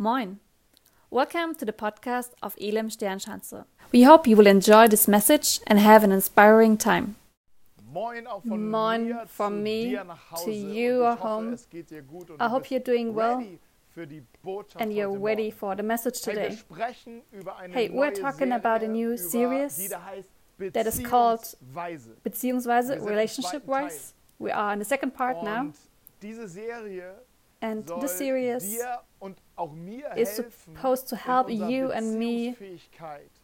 Moin. 0.00 0.38
Welcome 1.10 1.56
to 1.56 1.64
the 1.64 1.72
podcast 1.72 2.30
of 2.40 2.54
Elim 2.60 2.88
Sternschanze. 2.88 3.64
We 3.92 4.04
hope 4.04 4.28
you 4.28 4.36
will 4.36 4.46
enjoy 4.46 4.86
this 4.86 5.08
message 5.08 5.60
and 5.66 5.80
have 5.80 6.04
an 6.04 6.12
inspiring 6.12 6.76
time. 6.78 7.16
Moin 7.92 8.28
auch 8.28 8.44
von 8.44 8.70
Moin 8.70 9.08
mir 9.08 9.26
from 9.26 9.60
me 9.64 9.88
dir 9.88 10.04
nach 10.04 10.30
Hause 10.30 10.44
to 10.44 10.50
und 10.52 10.72
you 10.72 11.02
uh, 11.02 11.06
at 11.06 11.18
hoffe, 11.18 11.28
home. 11.28 11.52
es 11.54 11.68
geht 11.68 11.90
dir 11.90 12.02
gut 12.02 12.30
und 12.30 12.40
I 12.40 12.48
hope 12.48 12.66
you're 12.68 12.78
doing 12.78 13.12
well 13.16 13.38
ready 13.38 13.58
für 13.92 14.06
die 14.06 14.22
Botschaft 14.44 14.80
and 14.80 14.92
you're 14.92 15.10
ready 15.10 15.46
Morgen. 15.46 15.56
for 15.58 15.76
the 15.76 15.82
message 15.82 16.20
today. 16.22 16.52
sprechen 16.52 17.22
über 17.32 17.56
eine 17.56 17.74
Hey, 17.74 17.90
we're 17.90 18.12
talking 18.12 18.52
about 18.52 18.84
a 18.84 18.88
new 18.88 19.16
series 19.16 19.78
die 19.78 19.88
da 19.88 20.04
heißt 20.04 20.28
that 20.74 20.86
is 20.86 21.02
called 21.02 21.40
Beziehungsweise. 21.74 22.16
Beziehungsweise, 22.22 22.88
Wir 22.90 22.94
sind 23.00 23.02
im 23.02 23.08
relationship 23.08 23.64
zweiten 23.64 23.88
wise. 23.88 24.14
We 24.38 24.54
are 24.54 24.72
in 24.74 24.78
the 24.78 24.84
second 24.88 25.12
part 25.14 25.42
now, 25.42 25.72
diese 26.22 26.46
Serie 26.46 27.16
and 27.60 27.88
soll 27.88 28.00
this 28.00 28.16
series 28.16 28.78
dir 29.58 29.62
und 29.62 29.68
auch 29.68 29.72
mir 29.72 30.16
is 30.16 30.36
supposed 30.36 31.08
to 31.08 31.16
help 31.16 31.50
you 31.50 31.90
and 31.90 32.18
me 32.18 32.54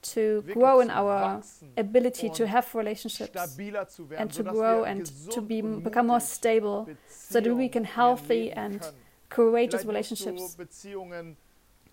to 0.02 0.43
grow 0.52 0.80
in 0.80 0.91
our 0.91 1.43
ability 1.77 2.30
to 2.30 2.47
have 2.47 2.66
relationships 2.75 3.30
stabiler 3.30 3.87
zu 3.88 4.09
werden, 4.09 4.23
and 4.23 4.35
to 4.35 4.45
grow 4.45 4.85
and 4.85 5.11
to 5.30 5.43
be 5.43 5.62
become 5.62 6.07
more 6.07 6.21
stable 6.21 6.87
so 7.09 7.41
that 7.41 7.57
we 7.57 7.69
can 7.69 7.85
healthy 7.85 8.52
and 8.52 8.80
courageous 9.29 9.87
relationships. 9.87 10.57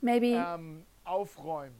Maybe 0.01 0.33
ähm, 0.33 0.83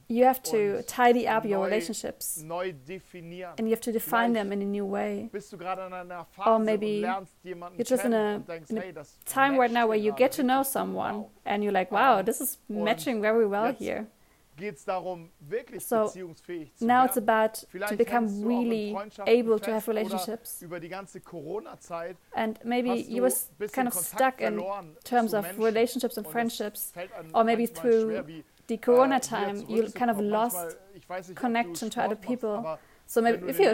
you 0.08 0.26
have 0.26 0.41
to 0.44 0.84
tidy 0.84 1.27
up 1.27 1.45
your 1.45 1.63
relationships 1.63 2.41
neu 2.44 2.71
definieren. 2.85 3.54
and 3.57 3.67
you 3.67 3.71
have 3.73 3.81
to 3.81 3.91
define 3.91 4.34
them 4.34 4.52
in 4.52 4.62
a 4.62 4.66
new 4.66 4.85
way. 4.85 5.30
Bist 5.31 5.52
du 5.54 5.57
gerade 5.57 5.85
in 5.88 5.94
einer 5.94 6.27
Or 6.45 6.59
maybe 6.59 7.02
you're 7.44 7.85
just 7.85 8.05
in 8.05 8.13
a- 8.13 8.41
in 8.70 8.77
a 8.77 9.04
Time 9.26 9.57
right 9.57 9.71
now 9.71 9.88
where 9.88 9.98
you 9.99 10.12
get 10.13 10.31
to 10.34 10.44
know 10.44 10.63
someone 10.63 11.26
and 11.45 11.63
you're 11.63 11.73
like, 11.73 11.91
wow, 11.91 12.21
this 12.21 12.41
is 12.41 12.59
matching 12.67 13.21
very 13.21 13.45
well 13.45 13.73
here. 13.73 14.07
Geht 14.57 14.85
darum, 14.85 15.32
wirklich 15.40 15.84
So, 15.88 16.07
zu 16.07 16.35
Now 16.82 17.05
it's 17.05 17.18
about 17.18 17.66
to 17.90 17.95
become 17.95 18.27
hängst 18.27 18.43
du 18.43 18.45
auch 18.45 18.51
in 18.51 18.68
really 18.68 18.95
able 19.26 19.60
to 19.60 19.71
have 19.71 19.88
relationships. 19.88 20.62
Über 20.62 20.79
die 20.79 20.90
ganze 20.90 21.20
Corona-Zeit 21.21 22.18
And 22.34 22.63
maybe 22.63 22.93
you 22.93 23.23
were 23.23 23.32
kind 23.71 23.88
of 23.88 23.93
stuck 23.93 24.40
in 24.41 24.62
terms 25.04 25.34
of 25.34 25.45
relationships 25.57 26.18
and 26.18 26.27
friendships. 26.27 26.93
or 27.34 27.43
maybe 27.43 27.66
through 27.66 28.23
The 28.71 28.77
corona 28.77 29.17
äh, 29.17 29.19
time, 29.19 29.65
you 29.67 29.83
kind 29.91 30.09
of 30.09 30.19
lost 30.21 30.55
Manchmal, 30.55 30.77
ich 30.93 31.09
weiß 31.09 31.27
nicht, 31.27 31.37
ob 31.37 31.41
du 31.41 31.41
connection 31.41 31.89
to 31.89 31.99
other 32.01 32.15
people. 32.15 32.77
So 33.05 33.21
maybe 33.21 33.45
if 33.49 33.59
you 33.59 33.71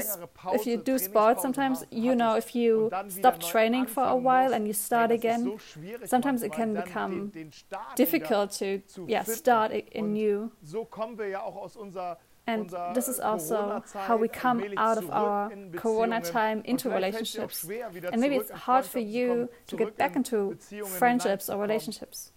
if 0.55 0.65
you 0.65 0.77
do 0.77 0.97
sport, 0.97 1.39
sometimes 1.39 1.85
you 1.91 2.15
know 2.15 2.35
if 2.35 2.55
you 2.55 2.85
und 2.85 2.89
dann 2.89 3.15
wieder 3.15 3.19
stop 3.19 3.39
training 3.39 3.85
for 3.85 4.03
a 4.03 4.15
while 4.17 4.55
and 4.55 4.65
you 4.65 4.73
start 4.73 5.11
again, 5.11 5.59
sometimes 6.03 6.41
it 6.41 6.51
can 6.51 6.73
become 6.73 7.29
den, 7.29 7.31
den 7.31 7.51
Start 7.51 7.99
difficult 7.99 8.57
to 8.57 9.05
yeah 9.07 9.23
start 9.23 9.71
i- 9.71 9.85
in 9.91 10.05
Und 10.05 10.13
new. 10.13 10.49
So 10.63 10.83
kommen 10.85 11.15
wir 11.19 11.27
ja 11.27 11.43
auch 11.43 11.55
aus 11.55 11.75
unserer 11.77 12.17
And 12.47 12.73
this 12.95 13.07
is 13.07 13.19
also 13.19 13.83
how 14.07 14.19
we 14.19 14.27
come 14.29 14.63
out 14.77 14.97
of 14.97 15.09
our 15.09 15.51
corona 15.75 16.21
time 16.21 16.63
into 16.63 16.89
vielleicht 16.89 17.17
fällt's 17.17 17.33
dir 17.33 17.43
auch 17.43 17.49
relationships. 17.51 18.11
And 18.11 18.19
maybe 18.21 18.37
it's 18.37 18.65
hard 18.65 18.85
for 18.87 19.01
you 19.01 19.49
to 19.67 19.77
get 19.77 19.95
back 19.97 20.15
into 20.15 20.55
friendships 20.97 21.47
or 21.49 21.61
relationships. 21.61 22.31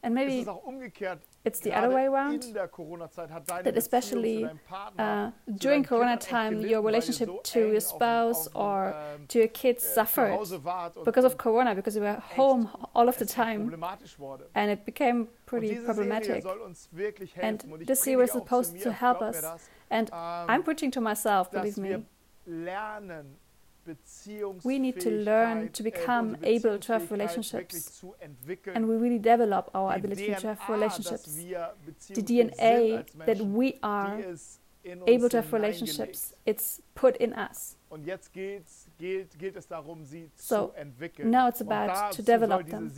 And 0.00 0.14
maybe 0.14 0.40
es 0.40 0.48
auch 0.48 0.62
umgekehrt. 0.64 1.20
it's 1.44 1.60
the 1.60 1.72
other 1.72 1.92
way 1.92 2.06
around. 2.06 2.44
In 2.44 2.54
der 2.54 2.68
Corona-Zeit 2.68 3.30
hat 3.30 3.50
deine 3.50 3.64
that 3.64 3.76
especially, 3.76 4.42
zu 4.42 4.46
deinem 4.46 4.58
Partner, 4.68 5.32
Uh, 5.46 5.52
during 5.58 5.84
corona 5.84 6.16
time, 6.16 6.60
your 6.60 6.84
relationship 6.84 7.28
to 7.42 7.58
your 7.58 7.80
spouse 7.80 8.48
or 8.54 8.94
ähm, 8.94 9.26
to 9.28 9.38
your 9.40 9.48
kids 9.48 9.84
äh, 9.84 9.94
suffered 9.94 10.38
Hause 10.38 10.62
wart 10.64 10.96
und, 10.96 11.04
because 11.04 11.26
of 11.26 11.36
corona, 11.36 11.74
because 11.74 11.98
you 11.98 12.04
were 12.04 12.22
home 12.36 12.68
all 12.94 13.08
of 13.08 13.18
the 13.18 13.26
time, 13.26 13.72
and 14.54 14.70
it 14.70 14.84
became 14.84 15.26
pretty 15.46 15.74
problematic. 15.76 16.42
soll 16.42 16.60
uns 16.60 16.88
wirklich 16.92 17.34
And 17.36 17.62
helfen. 17.62 17.72
Und 17.72 17.80
ich 17.80 17.88
this 17.88 18.00
series 18.00 18.28
is 18.28 18.34
supposed 18.34 18.80
to 18.82 18.90
help 18.92 19.20
us. 19.20 19.42
And 19.90 20.10
ähm, 20.10 20.48
I'm 20.48 20.62
preaching 20.62 20.92
to 20.92 21.00
myself, 21.00 21.50
believe 21.50 21.76
me. 21.76 22.04
We 24.64 24.78
need 24.78 25.00
to 25.00 25.10
learn 25.10 25.72
to 25.72 25.82
äh, 25.82 25.90
become 25.90 26.36
able 26.42 26.78
to 26.78 26.92
have 26.92 27.10
relationships. 27.10 27.52
wirklich 27.52 27.84
zu 27.84 28.14
entwickeln. 28.20 28.76
And 28.76 28.88
we 28.88 28.96
really 28.96 29.18
develop 29.18 29.70
our 29.74 29.94
ability 29.94 30.34
to 30.34 30.48
have 30.48 30.60
relationships. 30.68 31.36
The 32.14 32.22
DNA 32.22 33.04
that 33.26 33.40
we 33.40 33.78
are 33.82 34.18
ist 34.20 34.60
in 34.82 35.00
uns 35.02 35.08
able 35.08 35.28
to 35.28 35.36
have 35.38 35.52
relationships, 35.52 36.34
it's 36.44 36.82
put 36.94 37.16
in 37.16 37.32
us. 37.34 37.76
Und 38.98 39.06
jetzt 39.06 39.30
geht's, 39.30 39.30
gilt, 39.30 39.38
gilt 39.38 39.56
es 39.56 39.66
darum, 39.68 40.04
sie 40.04 40.30
So, 40.36 40.68
zu 40.68 40.72
entwickeln. 40.74 41.30
now 41.30 41.48
it's 41.48 41.60
about 41.60 42.12
to 42.14 42.22
develop 42.22 42.68
them. 42.68 42.90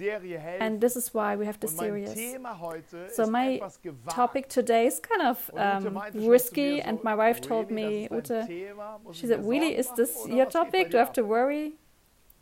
And 0.61 0.81
this 0.81 0.97
is 0.97 1.13
why 1.15 1.37
we 1.37 1.47
have 1.47 1.59
the 1.61 1.69
series. 1.69 2.15
Thema 2.15 2.59
heute 2.61 3.09
So 3.11 3.23
ist 3.25 3.31
my 3.31 3.57
etwas. 3.57 3.79
Topic 4.15 4.49
today 4.49 4.87
is 4.87 5.01
kind 5.01 5.23
of 5.23 5.51
um, 5.53 5.93
meinte 5.95 6.19
schon 6.19 6.23
zu 6.23 6.31
risky, 6.31 6.81
and 6.81 7.03
my 7.05 7.15
wife 7.15 7.41
told 7.41 7.71
me, 7.71 8.09
das 8.09 8.31
ist 8.31 8.31
dein 8.31 8.41
Ute? 8.41 9.15
She 9.15 9.27
said, 9.27 9.45
really, 9.45 9.75
is 9.77 9.93
this 9.95 10.27
your 10.27 10.47
was 10.47 10.53
geht 10.53 10.53
bei 10.53 10.65
topic? 10.65 10.91
Do 10.91 10.97
I 10.97 11.01
have 11.01 11.13
to 11.13 11.23
worry? 11.25 11.75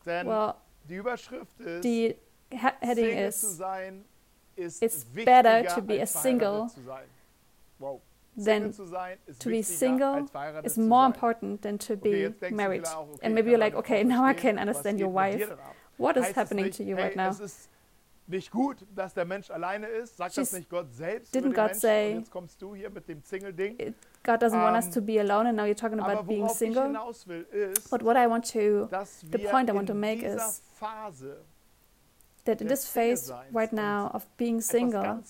Well, 0.04 0.56
the 0.86 2.16
heading 2.50 3.18
is 3.18 3.40
sein 3.58 4.04
ist 4.56 4.82
it's 4.82 5.04
better 5.04 5.62
to 5.74 5.82
be 5.82 6.00
a 6.00 6.06
single 6.06 6.70
verheiratet 8.44 8.44
zu 8.44 8.44
sein. 8.44 8.44
Wow. 8.44 8.44
Then 8.44 8.72
Single 8.72 8.72
zu 8.72 8.86
sein 8.86 9.18
ist 9.26 9.42
to 9.42 9.50
be 9.50 9.62
single 9.62 10.26
is 10.64 10.76
more 10.76 11.06
important 11.06 11.62
than 11.62 11.78
to 11.78 11.96
be 11.96 12.10
jetzt 12.10 12.40
denkst 12.42 12.50
du 12.50 12.54
married. 12.56 12.82
vielleicht 12.86 12.96
auch, 12.96 13.08
okay, 13.08 13.26
And 13.26 13.34
maybe 13.34 13.50
you're 13.50 13.58
like, 13.58 13.74
okay, 13.76 14.04
now 14.04 14.24
I 14.28 14.34
can 14.34 14.58
understand 14.58 15.00
your 15.00 15.12
wife. 15.12 15.56
What 15.98 16.16
is 16.16 16.34
happening 16.36 16.70
to 16.70 16.82
you 16.82 16.96
right 16.96 17.16
now? 17.16 17.34
Nicht 18.30 18.50
gut, 18.50 18.76
dass 18.94 19.14
der 19.14 19.24
Mensch 19.24 19.50
alleine 19.50 19.86
ist. 19.86 20.18
Sagt 20.18 20.34
She's- 20.34 20.50
das 20.50 20.58
nicht 20.58 20.68
Gott 20.68 20.92
selbst 20.92 21.34
didn't 21.34 21.54
God 21.54 21.68
Menschen? 21.68 21.80
say- 21.80 22.12
Und 22.12 22.18
jetzt 22.18 22.30
kommst 22.30 22.60
du 22.60 22.74
hier 22.74 22.90
mit 22.90 23.08
dem 23.08 23.22
Single-Ding. 23.22 23.94
God 24.22 24.42
doesn't 24.42 24.62
want 24.62 24.76
us 24.76 24.84
Um, 24.84 24.92
to 24.92 25.00
be 25.00 25.18
alone, 25.18 25.48
and 25.48 25.56
now 25.56 25.64
you're 25.64 25.74
talking 25.74 25.98
about 25.98 26.26
being 26.26 26.46
single. 26.50 26.92
will, 27.26 27.46
ist, 27.50 27.88
But 27.90 28.02
what 28.04 28.18
I 28.18 28.26
want 28.28 28.44
to, 28.52 28.86
the 29.30 29.38
point 29.50 29.70
I 29.70 29.72
want 29.72 29.88
to 29.88 29.94
make 29.94 30.22
is 30.22 30.60
Phase 30.78 31.24
that 32.44 32.60
in 32.60 32.68
this 32.68 32.86
phase 32.86 33.32
right 33.50 33.72
now 33.72 34.10
of 34.12 34.26
being 34.36 34.60
single, 34.60 35.22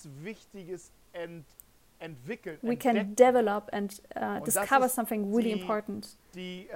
ganz 1.99 2.17
Wichtiges 2.25 2.59
ent 2.59 2.59
entwickeln, 2.59 2.59
we 2.61 2.75
can 2.75 3.15
develop 3.15 3.69
and 3.71 4.01
uh, 4.15 4.39
discover 4.43 4.89
something 4.89 5.33
really 5.33 5.51
important. 5.51 6.17
die, 6.33 6.67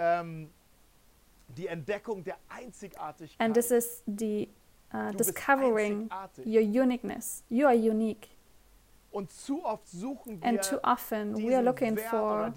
die 1.48 1.68
Entdeckung 1.68 2.24
der 2.24 2.38
Einzigartigkeit. 2.50 3.40
And 3.40 3.54
this 3.54 3.72
is 3.72 4.04
the 4.06 4.50
uh, 4.94 5.12
discovering 5.12 6.10
your 6.46 6.62
uniqueness. 6.62 7.44
You 7.50 7.68
are 7.68 7.76
unique. 7.76 8.30
Und 9.12 9.32
zu 9.32 9.64
oft 9.64 9.88
suchen 9.88 10.42
wir 10.42 10.50
And 10.50 10.62
too 10.62 10.80
often 10.82 11.36
we 11.36 11.56
are 11.56 11.64
looking 11.64 11.98
for 11.98 12.52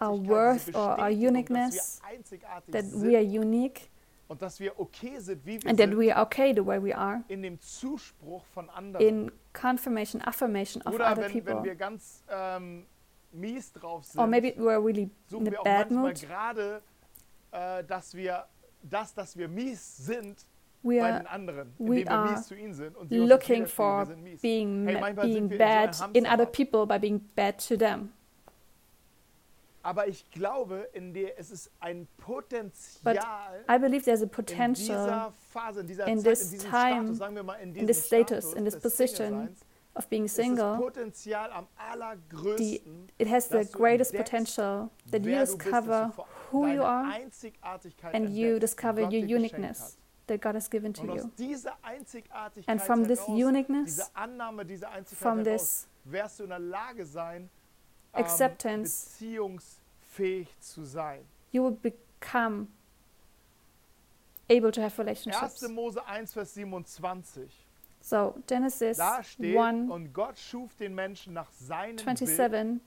our 0.00 0.28
worth 0.28 0.72
or 0.72 0.96
our 0.98 1.08
uniqueness, 1.08 1.74
dass 1.74 2.00
wir 2.00 2.08
einzigartig 2.08 2.72
that 2.72 2.84
we 2.94 3.16
are 3.16 3.24
unique 3.24 3.90
und 4.28 4.42
dass 4.42 4.60
wir 4.60 4.78
okay 4.78 5.18
sind, 5.18 5.44
wie 5.46 5.62
wir 5.62 5.70
and 5.70 5.78
that 5.80 5.90
we 5.96 6.14
are 6.14 6.24
okay 6.24 6.52
the 6.54 6.64
way 6.64 6.80
we 6.82 6.94
are 6.96 7.22
in 7.28 7.42
dem 7.42 7.58
Zuspruch 7.60 8.44
von 8.46 8.68
anderen. 8.70 9.06
in 9.06 9.32
confirmation, 9.52 10.20
affirmation 10.22 10.82
of 10.82 10.94
other 10.94 11.16
wenn, 11.16 11.34
wenn 11.34 11.42
people. 11.44 11.64
wir 11.64 11.74
ganz 11.74 12.22
ähm, 12.30 12.86
mies 13.32 13.72
drauf 13.72 14.04
sind, 14.04 14.20
Or 14.20 14.26
maybe 14.26 14.54
we're 14.58 14.78
really 14.84 15.10
in 15.30 15.48
a 15.56 15.62
bad 15.62 15.90
mood. 15.90 16.20
gerade, 16.20 16.82
äh, 17.52 17.82
dass 17.84 18.14
wir 18.14 18.44
das, 18.82 19.14
dass 19.14 19.36
wir 19.36 19.48
mies 19.48 19.96
sind, 19.98 20.46
We 20.82 21.00
bei 21.00 21.10
are 21.12 21.18
den 21.20 21.26
anderen, 21.26 21.74
we 21.78 22.08
are 22.08 22.30
mies 22.30 22.46
zu 22.46 22.54
ihnen 22.54 22.72
sind 22.72 22.96
und 22.96 23.08
sie 23.08 23.16
looking 23.18 23.66
for 23.66 24.00
wir 24.02 24.06
sind 24.06 24.22
mies. 24.22 24.40
being, 24.40 24.86
Hey, 24.86 24.94
ma- 24.94 25.00
manchmal 25.00 25.26
sind 25.32 25.48
being 25.48 25.58
wir 25.60 25.84
in 25.84 25.92
so 25.92 26.04
bad 26.04 26.16
in 26.16 26.26
other 26.26 26.46
people 26.46 26.86
by 26.86 26.98
being 27.00 27.20
bad 27.34 27.58
to 27.66 27.76
them. 27.76 28.12
Aber 29.88 30.06
ich 30.06 30.30
glaube, 30.30 30.86
in 30.92 31.14
der 31.14 31.38
es 31.38 31.50
ist 31.50 31.70
ein 31.80 32.06
Potenzial 32.18 33.64
I 33.70 33.78
believe 33.78 34.04
there's 34.04 34.20
a 34.20 34.24
in 34.24 34.30
potential 34.30 35.06
dieser 35.06 35.32
Phase, 35.50 35.80
in 35.80 35.86
dieser 35.86 36.06
in 36.06 36.18
Zeit, 36.18 36.24
this 36.24 36.52
in 36.52 36.58
time, 36.58 37.14
Status, 37.14 37.42
mal, 37.42 37.54
in, 37.54 37.74
in 37.74 37.86
this 37.86 38.04
status, 38.06 38.44
Status 38.44 38.52
in 38.52 38.64
this 38.66 38.78
position 38.78 39.56
of 39.94 40.06
being 40.10 40.28
single. 40.28 40.76
Potenzial 40.76 41.50
am 41.52 41.66
allergrößten, 41.78 43.08
It 43.16 43.30
has 43.30 43.48
the 43.48 43.64
greatest 43.64 44.14
potential 44.14 44.90
that 45.10 45.24
you 45.24 45.30
wer 45.30 45.46
du 45.46 45.56
bist, 45.56 45.58
dass 45.58 45.64
discover 45.64 46.12
who 46.52 46.66
you 46.66 46.82
are 46.82 47.10
and 48.12 48.28
you 48.28 48.58
discover 48.58 49.04
your 49.04 49.24
uniqueness 49.24 49.96
that 50.26 50.42
God 50.42 50.54
has 50.54 50.68
given 50.68 50.92
to 50.92 51.06
you. 51.06 51.30
And 52.66 52.78
from 52.78 53.06
this 53.06 53.26
uniqueness, 53.26 54.10
Annahme 54.12 54.66
dieser 54.66 54.90
Einzigartigkeit 54.90 55.18
from 55.18 55.44
this 55.44 55.88
wirst 56.04 56.40
du 56.40 56.44
in 56.44 56.50
der 56.50 56.58
Lage 56.58 57.06
sein, 57.06 57.48
ähm, 58.12 58.24
acceptance, 58.24 59.16
beziehungsfähig 60.18 60.48
zu 60.60 60.84
sein. 60.84 61.20
you 61.52 61.62
will 61.62 61.76
become 62.20 62.68
able 64.50 64.70
to 64.72 64.80
have 64.80 64.92
1. 64.92 64.98
relationships. 64.98 65.62
Mose 65.68 65.98
1, 66.06 66.32
Vers 66.32 66.54
27. 66.54 67.48
So 68.00 68.34
Genesis 68.46 68.96
Da 68.96 69.22
steht, 69.22 69.56
1, 69.56 69.90
und 69.90 70.12
Gott 70.12 70.38
schuf 70.38 70.74
den 70.76 70.94
Menschen 70.94 71.34
nach 71.34 71.50
seinem 71.52 71.96
Bild, 71.96 72.18
27, 72.18 72.80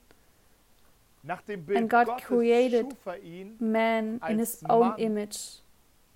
nach 1.22 1.42
dem 1.42 1.64
Bild 1.64 1.78
And 1.78 1.90
God 1.90 2.06
Gottes 2.06 2.24
created 2.24 2.86
schuf 2.90 3.06
er 3.06 3.18
ihn 3.20 3.56
man 3.60 4.20
in 4.28 4.38
his 4.38 4.62
own 4.68 4.88
Mann 4.88 4.98
image, 4.98 5.60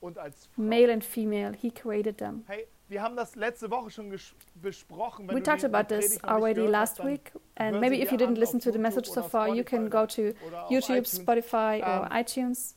und 0.01 0.19
als 0.19 0.47
Frau. 0.47 0.63
male 0.63 0.93
and 0.93 1.05
female, 1.05 1.53
he 1.55 1.71
created 1.71 2.19
them. 2.19 2.45
Hey, 2.47 2.67
wir 2.89 3.03
haben 3.03 3.17
das 3.17 3.35
letzte 3.35 3.71
Woche 3.71 3.91
schon 3.91 4.15
besprochen. 4.55 5.29
We 5.29 5.43
talked 5.43 5.65
about 5.65 5.89
this 5.89 6.19
Predigt 6.19 6.23
noch 6.23 6.31
nicht 6.31 6.43
already 6.43 6.67
last 6.67 7.05
week, 7.05 7.33
and 7.57 7.81
maybe 7.81 8.01
if 8.01 8.11
you 8.13 8.17
didn't 8.19 8.37
listen 8.39 8.61
to 8.61 8.71
the 8.71 8.79
message 8.79 9.09
so 9.09 9.23
far, 9.23 9.49
you 9.49 9.65
can 9.65 9.91
go 9.91 10.07
to 10.07 10.33
YouTube. 10.71 11.07
Spotify, 11.07 11.83
or 11.83 12.09
Ähm, 12.11 12.21
iTunes. 12.21 12.77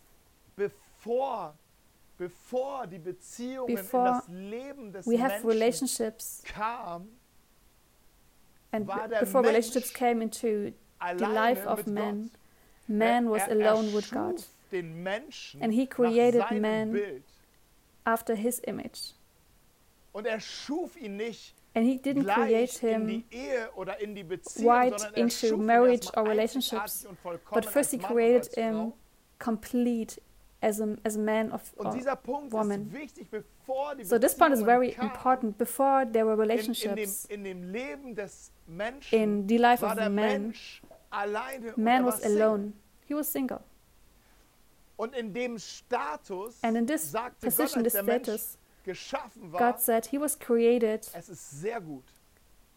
bevor, 0.55 1.53
bevor 2.17 2.87
die 2.87 2.97
Beziehungen 2.99 3.75
Before 3.75 4.07
in 4.07 4.13
das 4.15 4.27
Leben 4.29 4.91
des 4.93 5.07
We 5.07 5.17
have 5.21 5.47
relationships, 5.47 6.41
kam, 6.45 7.07
and 8.71 8.87
war 8.87 9.03
b- 9.03 9.09
der 9.09 9.19
before 9.21 9.43
Mensch 9.43 9.53
relationships 9.53 9.93
came 9.93 10.21
into 10.23 10.71
the 11.17 11.25
life 11.25 11.65
of 11.67 11.85
man, 11.87 12.23
Gott. 12.87 12.97
man 12.97 13.29
was 13.29 13.43
er, 13.47 13.51
alone 13.51 13.89
er 13.89 13.93
with 13.95 14.11
God 14.11 14.39
schuf 14.39 14.47
den 14.71 15.01
Menschen 15.03 15.61
And 15.63 15.73
he 15.73 15.87
created 15.87 16.43
man 16.61 16.91
Bild. 16.91 17.23
after 18.05 18.35
his 18.35 18.59
image. 18.59 18.73
Und 18.73 18.83
er 18.83 18.87
schuf 18.89 18.89
ihn 18.89 19.05
nicht 19.05 19.15
And 20.13 21.85
he 21.85 21.97
didn't 21.97 22.25
create 22.25 22.77
him, 22.79 23.23
Ehe 23.29 23.69
in 23.99 24.15
die 24.15 24.23
Beziehung, 24.23 24.67
right 24.67 25.01
er 25.01 25.17
into 25.17 25.57
marriage 25.57 26.07
or 26.17 26.27
relationships, 26.27 27.07
but 27.51 27.65
first 27.65 27.91
he 27.91 27.97
als 27.97 28.01
Mann 28.01 28.11
und 28.11 28.15
created 28.15 28.55
him 28.55 28.93
complete 29.37 30.19
as 30.61 30.81
a, 30.81 30.95
as 31.03 31.15
a 31.15 31.19
man 31.19 31.51
of. 31.51 31.61
Und 31.77 31.87
of- 31.87 31.95
dieser 31.95 32.15
Punkt 32.15 32.51
woman. 32.51 32.87
ist 32.87 32.93
wichtig, 32.93 33.29
bevor 33.29 33.95
die 33.95 34.03
so 34.03 34.17
this 34.17 34.35
point 34.35 34.53
is 34.53 34.61
very 34.61 34.91
important. 34.99 35.57
Before 35.57 36.05
there 36.05 36.25
were 36.25 36.33
in, 36.33 36.39
in, 36.41 36.47
dem, 36.47 36.49
relationships 36.49 37.25
in 37.25 37.43
dem 37.43 37.71
Leben 37.71 38.15
des 38.15 38.51
Menschen 38.67 39.19
in 39.19 39.47
the 39.47 39.57
life 39.57 39.85
of 39.85 39.95
der 39.95 40.09
man, 40.09 40.53
man 41.77 42.01
er 42.01 42.05
was 42.05 42.23
alone. 42.23 42.73
He 43.07 43.15
was 43.15 43.31
single. 43.31 43.61
Und 44.97 45.15
in 45.15 45.33
dem 45.33 45.57
Status 45.57 46.59
And 46.61 46.75
in 46.75 46.85
this 46.85 47.13
position, 47.39 47.83
this 47.83 47.93
status, 47.93 48.57
God 49.57 49.79
said 49.79 50.05
he 50.07 50.17
was 50.19 50.37
created. 50.37 51.07
es 51.13 51.29
ist 51.29 51.61
sehr 51.61 51.81
gut. 51.81 52.03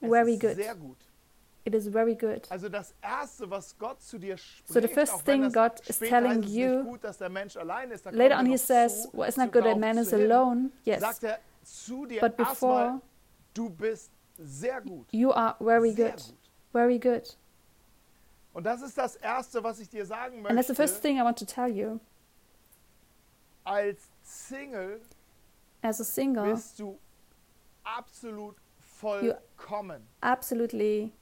Es 0.00 0.08
Very 0.10 0.34
ist 0.34 0.40
good. 0.40 0.56
sehr 0.56 0.75
gut. 0.75 0.96
It 1.64 1.75
is 1.75 1.87
very 1.88 2.16
good. 2.16 2.50
Also 2.50 2.69
das 2.69 2.93
Erste, 3.00 3.49
was 3.49 3.78
Gott 3.78 4.02
zu 4.02 4.19
dir 4.19 4.37
spricht, 4.37 4.72
So 4.72 4.81
the 4.81 4.88
first 4.88 5.25
thing 5.25 5.49
God 5.52 5.81
is 5.88 5.99
telling 6.00 6.43
you- 6.43 6.82
gut, 6.82 7.04
dass 7.04 7.19
der 7.19 7.28
Mensch 7.28 7.56
allein 7.56 7.90
ist, 7.93 8.04
Later 8.06 8.38
on, 8.38 8.46
he 8.46 8.56
says, 8.56 9.08
well, 9.12 9.28
it's 9.28 9.37
not 9.37 9.52
good 9.52 9.62
that 9.62 9.78
man 9.78 9.96
is 9.96 10.12
alone. 10.12 10.70
Yes. 10.84 11.00
Sagt 11.00 11.22
er 11.22 11.38
zu 11.62 12.04
dir 12.06 12.20
But 12.20 12.37
before, 12.37 13.00
du 13.54 13.70
bist 13.70 14.10
sehr 14.38 14.81
gut. 14.81 15.06
you 15.12 15.31
are 15.32 15.54
very 15.60 15.94
good. 15.94 16.20
Very 16.72 16.99
good. 16.99 17.37
Und 18.54 18.64
das 18.64 18.82
ist 18.82 18.99
das 18.99 19.14
Erste, 19.16 19.62
was 19.62 19.78
ich 19.78 19.88
dir 19.88 20.04
sagen 20.04 20.44
And 20.46 20.56
that's 20.58 20.66
the 20.69 20.75
first 20.75 21.00
thing 21.00 21.16
I 21.19 21.22
want 21.22 21.38
to 21.38 21.44
tell 21.44 21.69
you. 21.69 22.00
Als 23.64 24.10
Single 24.25 25.00
As 25.82 26.00
a 26.00 26.05
du 26.79 26.99
absolut 27.84 28.56
vollkommen. 28.79 30.06
absolutely 30.20 31.12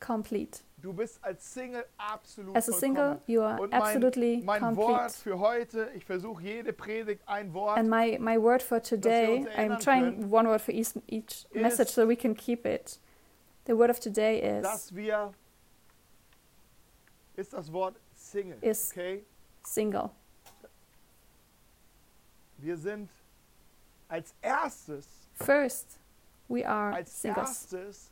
complete. 0.00 0.62
Du 0.80 0.92
bist 0.92 1.18
als 1.22 1.52
Single 1.52 1.84
absolut 1.96 2.56
As 2.56 2.68
a 2.68 2.72
single, 2.72 3.20
you 3.26 3.42
are 3.42 3.60
Und 3.60 3.70
mein, 3.70 3.82
absolutely 3.82 4.42
mein 4.44 4.76
Wort 4.76 4.76
complete. 4.76 5.12
für 5.22 5.38
heute, 5.38 5.90
ich 5.94 6.04
versuche 6.04 6.42
jede 6.42 6.72
Predigt 6.72 7.20
ein 7.26 7.52
Wort 7.52 7.76
And 7.78 7.90
my, 7.90 8.16
my 8.20 8.40
word 8.40 8.62
for 8.62 8.80
today, 8.80 9.44
I'm 9.56 9.78
trying 9.82 10.20
können, 10.20 10.32
one 10.32 10.48
word 10.48 10.60
for 10.60 10.72
each, 10.72 10.94
each 11.08 11.46
message 11.52 11.88
so 11.88 12.06
we 12.08 12.16
can 12.16 12.34
keep 12.34 12.64
it. 12.64 13.00
The 13.66 13.76
word 13.76 13.90
of 13.90 13.98
today 13.98 14.38
is 14.38 14.62
dass 14.62 14.94
wir, 14.94 15.32
ist 17.36 17.52
das 17.52 17.72
Wort 17.72 17.96
Single. 18.14 18.58
Okay? 18.62 19.24
single. 19.64 20.10
Wir 22.58 22.76
sind 22.76 23.10
als 24.08 24.34
erstes, 24.40 25.06
First, 25.34 26.00
we 26.48 26.66
are 26.66 26.94
als 26.94 27.24
erstes 27.24 28.10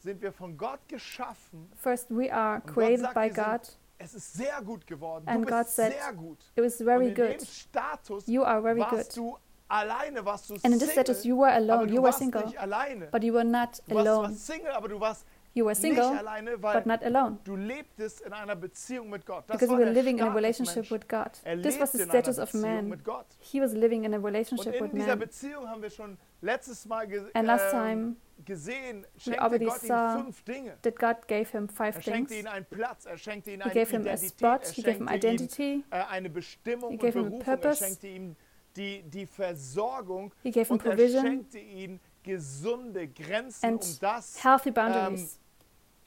sind 0.00 0.22
wir 0.22 0.32
von 0.32 0.56
Gott 0.56 0.80
geschaffen. 0.88 1.70
First, 1.76 2.10
we 2.10 2.32
are 2.32 2.56
Und 2.64 2.66
created 2.66 3.00
sagt, 3.00 3.14
by 3.14 3.30
sind 3.30 3.34
God. 3.44 3.78
Es 3.98 4.14
ist 4.14 4.32
sehr 4.34 4.62
gut 4.62 4.86
geworden. 4.86 5.26
And 5.26 5.44
du 5.44 5.48
God 5.50 5.64
bist 5.64 5.76
said, 5.76 5.92
sehr 5.92 6.12
gut. 6.12 6.38
It 6.54 6.64
was 6.64 6.80
Und 6.80 6.86
very 6.86 7.08
in 7.08 7.14
good. 7.14 7.40
dem 7.40 7.46
Status 7.46 8.26
You 8.26 8.44
are 8.44 8.62
very 8.62 8.78
warst 8.80 9.14
good. 9.14 9.16
du 9.16 9.38
alleine, 9.68 10.24
warst 10.24 10.48
du 10.50 10.54
And 10.54 10.64
in 10.66 10.72
this 10.78 10.88
Single, 10.88 10.92
status, 11.04 11.24
you 11.24 11.36
were 11.36 11.52
alone. 11.52 11.88
You 11.92 12.02
were 12.02 12.12
single. 12.12 12.42
But 13.10 13.22
you 13.24 13.34
were 13.34 13.44
not 13.44 13.82
Du 13.88 13.94
warst 13.96 14.06
zwar 14.06 14.14
alone. 14.14 14.34
Single, 14.34 14.70
aber 14.70 14.88
du 14.88 15.00
warst 15.00 15.26
You 15.54 15.64
were 15.64 15.74
single, 15.74 16.04
alleine, 16.16 16.56
but 16.58 16.86
not 16.86 17.02
alone. 17.02 17.38
du 17.44 17.56
in 18.20 18.32
einer 18.32 18.54
mit 19.10 19.26
Gott. 19.26 19.44
Das 19.48 19.58
Because 19.58 19.72
you 19.72 19.78
were 19.78 19.90
living 19.90 20.18
in 20.18 20.24
a 20.24 20.34
relationship 20.34 20.90
with 20.90 21.08
God. 21.08 21.30
Er 21.44 21.60
This 21.60 21.80
was 21.80 21.92
the 21.92 22.04
status 22.04 22.38
of 22.38 22.54
man. 22.54 22.96
He 23.40 23.60
was 23.60 23.72
living 23.72 24.04
in 24.04 24.14
a 24.14 24.18
relationship 24.18 24.80
with 24.80 24.92
man. 24.92 25.08
Haben 25.08 25.82
wir 25.82 25.90
schon 25.90 26.18
Mal 26.86 27.06
And 27.34 27.46
last 27.46 27.72
ähm, 27.72 27.80
time, 27.80 28.16
gesehen, 28.44 29.06
schenkte 29.16 29.42
already 29.42 29.64
Gott 29.64 29.80
saw 29.80 30.22
fünf 30.22 30.44
Dinge. 30.44 30.76
that 30.82 30.96
God 30.98 31.26
gave 31.26 31.50
him 31.50 31.68
five 31.68 31.96
Er 31.96 32.02
things. 32.02 32.30
Platz, 32.70 33.06
er 33.06 33.16
He 33.16 33.62
eine 33.62 33.72
gave 33.72 33.90
him 33.90 34.06
a 34.06 34.16
spot, 34.16 34.64
er 34.64 34.72
he 34.72 34.82
gave 34.82 34.96
him 34.98 35.08
identity, 35.08 35.84
He 35.90 36.74
und 36.86 36.98
gave 36.98 37.18
him 37.18 37.32
a 37.32 37.36
er 37.38 37.38
purpose. 37.44 37.98
ihm 38.06 38.36
die, 38.76 39.02
die 39.02 39.26
he 40.42 40.50
gave 40.50 40.68
him 40.68 40.72
und 40.74 40.82
provision 40.82 41.46
gesunde 42.28 43.08
Grenzen, 43.08 43.74
um 43.74 43.80
das, 44.00 44.42
healthy 44.44 44.70
boundaries 44.70 45.38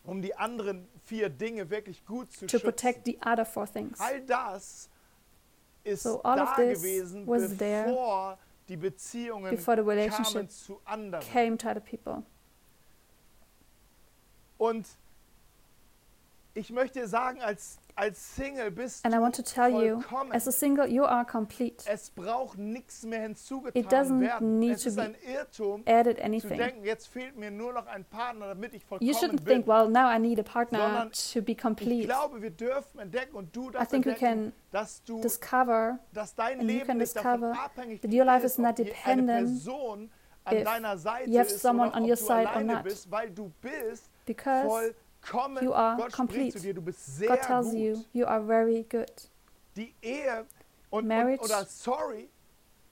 um 0.03 0.21
die 0.21 0.35
anderen 0.35 0.87
vier 1.05 1.29
Dinge 1.29 1.69
wirklich 1.69 2.03
gut 2.05 2.31
zu 2.31 2.47
to 2.47 2.57
schützen. 2.57 2.65
protect 2.65 3.05
the 3.05 3.19
other 3.25 3.45
four 3.45 3.67
things. 3.71 3.99
All 3.99 4.19
das 4.21 4.89
ist 5.83 6.03
So 6.03 6.21
all 6.23 6.39
of 6.39 6.49
da 6.49 6.55
this 6.55 6.79
gewesen, 6.81 7.27
was 7.27 7.55
there 7.57 7.85
bevor 7.85 8.37
die 8.67 8.77
Beziehungen 8.77 9.55
before 9.55 9.77
the 9.77 9.83
kamen 9.83 9.89
relationship 9.99 10.49
zu 10.51 10.81
anderen. 10.85 11.23
came 11.31 11.57
to 11.57 11.67
other 11.69 11.79
people. 11.81 12.23
Und 14.57 14.87
And 19.03 19.13
I 19.15 19.19
want 19.19 19.35
to 19.35 19.43
tell 19.43 19.69
you, 19.69 20.03
as 20.31 20.47
a 20.47 20.51
single, 20.51 20.85
you 20.87 21.03
are 21.05 21.23
complete. 21.25 21.83
es 21.87 22.09
braucht 22.09 22.57
nichts 22.57 23.03
mehr 23.03 23.21
hinzugetan 23.21 23.81
It 23.81 23.91
doesn't 23.91 24.19
werden. 24.19 24.59
need 24.59 24.73
Es 24.73 24.83
to 24.83 24.91
be 24.95 25.15
Irrtum, 25.25 25.83
Added 25.85 26.19
anything. 26.21 26.57
denken, 26.57 26.83
jetzt 26.83 27.07
fehlt 27.07 27.37
mir 27.37 27.51
nur 27.51 27.73
noch 27.73 27.87
ein 27.87 28.03
Partner, 28.05 28.47
damit 28.47 28.73
ich 28.73 28.83
You 28.99 29.13
shouldn't 29.13 29.45
think, 29.45 29.67
well, 29.67 29.87
now 29.89 30.09
I 30.09 30.19
need 30.19 30.39
a 30.39 30.43
partner 30.43 31.09
to 31.33 31.41
be 31.41 31.51
ich 31.53 31.57
complete. 31.57 32.05
glaube, 32.05 32.41
wir 32.41 32.49
dürfen 32.51 32.99
entdecken 32.99 33.35
und 33.35 33.55
du 33.55 33.69
I 33.69 33.85
think 33.85 34.05
we 34.05 34.13
can 34.15 34.51
dass 34.71 35.03
du, 35.03 35.21
discover 35.21 35.99
dass 36.13 36.35
dein 36.35 36.59
and 36.59 36.69
you 36.71 36.85
can 36.85 36.99
discover 36.99 37.53
that 38.01 38.11
your 38.13 38.25
life 38.25 38.45
is 38.45 38.57
not 38.57 38.79
ob 38.79 38.85
je- 38.85 38.93
eine 39.05 39.21
dependent 39.21 39.61
if 40.45 41.27
you 41.27 41.37
have 41.39 41.49
someone 41.49 41.93
on 41.93 42.03
your 42.03 42.15
side 42.17 42.47
or 42.55 42.61
not. 42.63 42.83
bist, 42.83 43.09
weil 43.11 43.29
du 43.29 43.51
bist 43.61 44.09
because. 44.25 44.93
You 45.61 45.73
are 45.73 46.09
complete. 46.09 46.59
dir, 46.59 46.73
du 46.73 46.81
bist 46.81 47.17
sehr 47.17 47.29
God 47.29 47.41
tells 47.41 47.71
gut. 47.71 47.79
you 47.79 48.05
you 48.13 48.25
are 48.25 48.41
very 48.41 48.83
good. 48.83 49.29
Die 49.75 49.93
Ehe 50.01 50.45
und, 50.89 51.03
und 51.03 51.07
Marriage 51.07 51.43
oder 51.43 51.65
sorry, 51.65 52.29